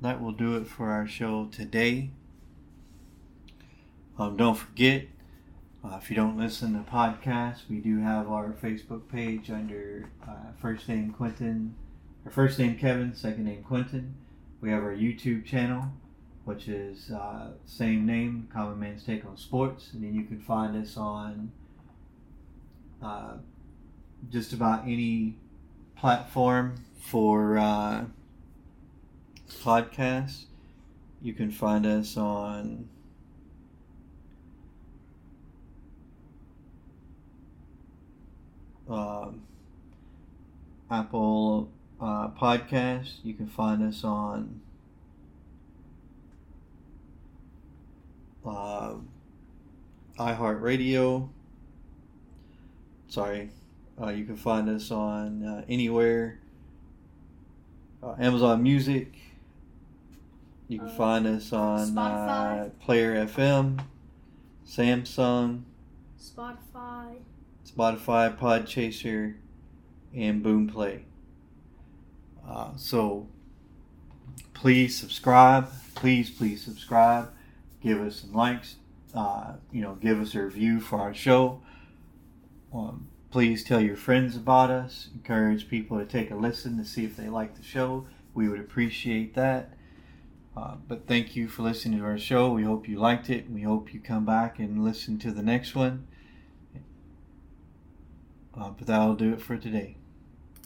that 0.01 0.21
will 0.21 0.33
do 0.33 0.57
it 0.57 0.67
for 0.67 0.91
our 0.91 1.07
show 1.07 1.47
today. 1.47 2.11
Um, 4.19 4.37
don't 4.37 4.57
forget, 4.57 5.07
uh, 5.85 5.99
if 6.01 6.11
you 6.11 6.17
don't 6.17 6.37
listen 6.37 6.73
to 6.73 6.91
podcasts, 6.91 7.69
we 7.69 7.79
do 7.79 8.01
have 8.01 8.29
our 8.29 8.53
Facebook 8.63 9.09
page 9.09 9.51
under 9.51 10.11
uh, 10.27 10.53
first 10.61 10.89
name 10.89 11.13
Quentin, 11.13 11.75
or 12.25 12.31
first 12.31 12.59
name 12.59 12.77
Kevin, 12.77 13.15
second 13.15 13.45
name 13.45 13.63
Quentin. 13.63 14.15
We 14.61 14.71
have 14.71 14.83
our 14.83 14.95
YouTube 14.95 15.45
channel, 15.45 15.85
which 16.45 16.69
is 16.69 17.11
uh, 17.11 17.53
same 17.65 18.07
name, 18.07 18.49
Common 18.53 18.81
Man's 18.81 19.05
Take 19.05 19.25
on 19.25 19.37
Sports, 19.37 19.91
and 19.93 20.03
then 20.03 20.15
you 20.15 20.25
can 20.25 20.41
find 20.41 20.77
us 20.77 20.97
on 20.97 21.53
uh, 23.03 23.35
just 24.31 24.53
about 24.53 24.83
any 24.85 25.37
platform 25.97 26.75
for 26.99 27.57
podcasts. 29.49 30.45
You 31.21 31.33
can 31.33 31.51
find 31.51 31.85
us 31.87 32.17
on 32.17 32.89
um, 38.89 39.43
Apple 40.91 41.69
uh, 42.01 42.29
Podcasts. 42.29 43.15
You 43.25 43.35
can 43.35 43.47
find 43.47 43.83
us 43.83 44.05
on 44.05 44.61
uh, 48.47 48.95
iHeartRadio. 50.19 51.29
Sorry, 53.09 53.51
uh, 54.01 54.11
you 54.11 54.25
can 54.25 54.37
find 54.37 54.69
us 54.69 54.91
on 54.91 55.45
uh, 55.45 55.65
anywhere. 55.69 56.39
Uh, 58.03 58.15
Amazon 58.19 58.63
Music. 58.63 59.13
You 60.69 60.79
can 60.81 60.89
Uh, 60.89 60.97
find 60.97 61.27
us 61.27 61.53
on 61.53 61.97
uh, 61.97 62.71
Player 62.81 63.27
FM, 63.27 63.81
Samsung, 64.67 65.63
Spotify. 66.21 67.17
Spotify, 67.67 68.37
Podchaser, 68.37 69.37
and 70.15 70.45
Boomplay. 70.45 71.03
Uh, 72.47 72.77
so 72.77 73.29
please 74.53 74.97
subscribe. 74.97 75.71
Please, 75.95 76.31
please 76.31 76.63
subscribe. 76.63 77.33
Give 77.83 78.01
us 78.01 78.17
some 78.21 78.33
likes. 78.35 78.77
Uh, 79.15 79.55
you 79.73 79.81
know, 79.81 79.95
give 79.95 80.21
us 80.21 80.35
a 80.35 80.43
review 80.43 80.81
for 80.81 81.01
our 81.01 81.15
show. 81.15 81.63
Um, 82.75 83.09
please 83.31 83.65
tell 83.65 83.81
your 83.81 83.97
friends 83.97 84.37
about 84.37 84.71
us. 84.71 85.09
Encourage 85.15 85.69
people 85.69 85.99
to 85.99 86.05
take 86.05 86.31
a 86.31 86.35
listen 86.37 86.77
to 86.77 86.85
see 86.85 87.05
if 87.05 87.17
they 87.17 87.29
like 87.29 87.57
the 87.57 87.63
show. 87.63 88.07
We 88.35 88.49
would 88.49 88.61
appreciate 88.61 89.35
that. 89.35 89.73
Uh, 90.59 90.75
but 90.89 91.07
thank 91.07 91.37
you 91.37 91.47
for 91.47 91.63
listening 91.63 92.01
to 92.01 92.05
our 92.05 92.19
show. 92.19 92.51
We 92.51 92.65
hope 92.65 92.89
you 92.89 92.99
liked 92.99 93.31
it. 93.31 93.49
We 93.49 93.63
hope 93.63 93.95
you 93.95 94.01
come 94.01 94.25
back 94.25 94.59
and 94.59 94.83
listen 94.85 95.17
to 95.21 95.31
the 95.31 95.43
next 95.43 95.77
one. 95.77 96.09
Uh, 98.59 98.71
but 98.71 98.89
that'll 98.89 99.15
do 99.15 99.33
it 99.33 99.41
for 99.41 99.57
today. 99.57 99.98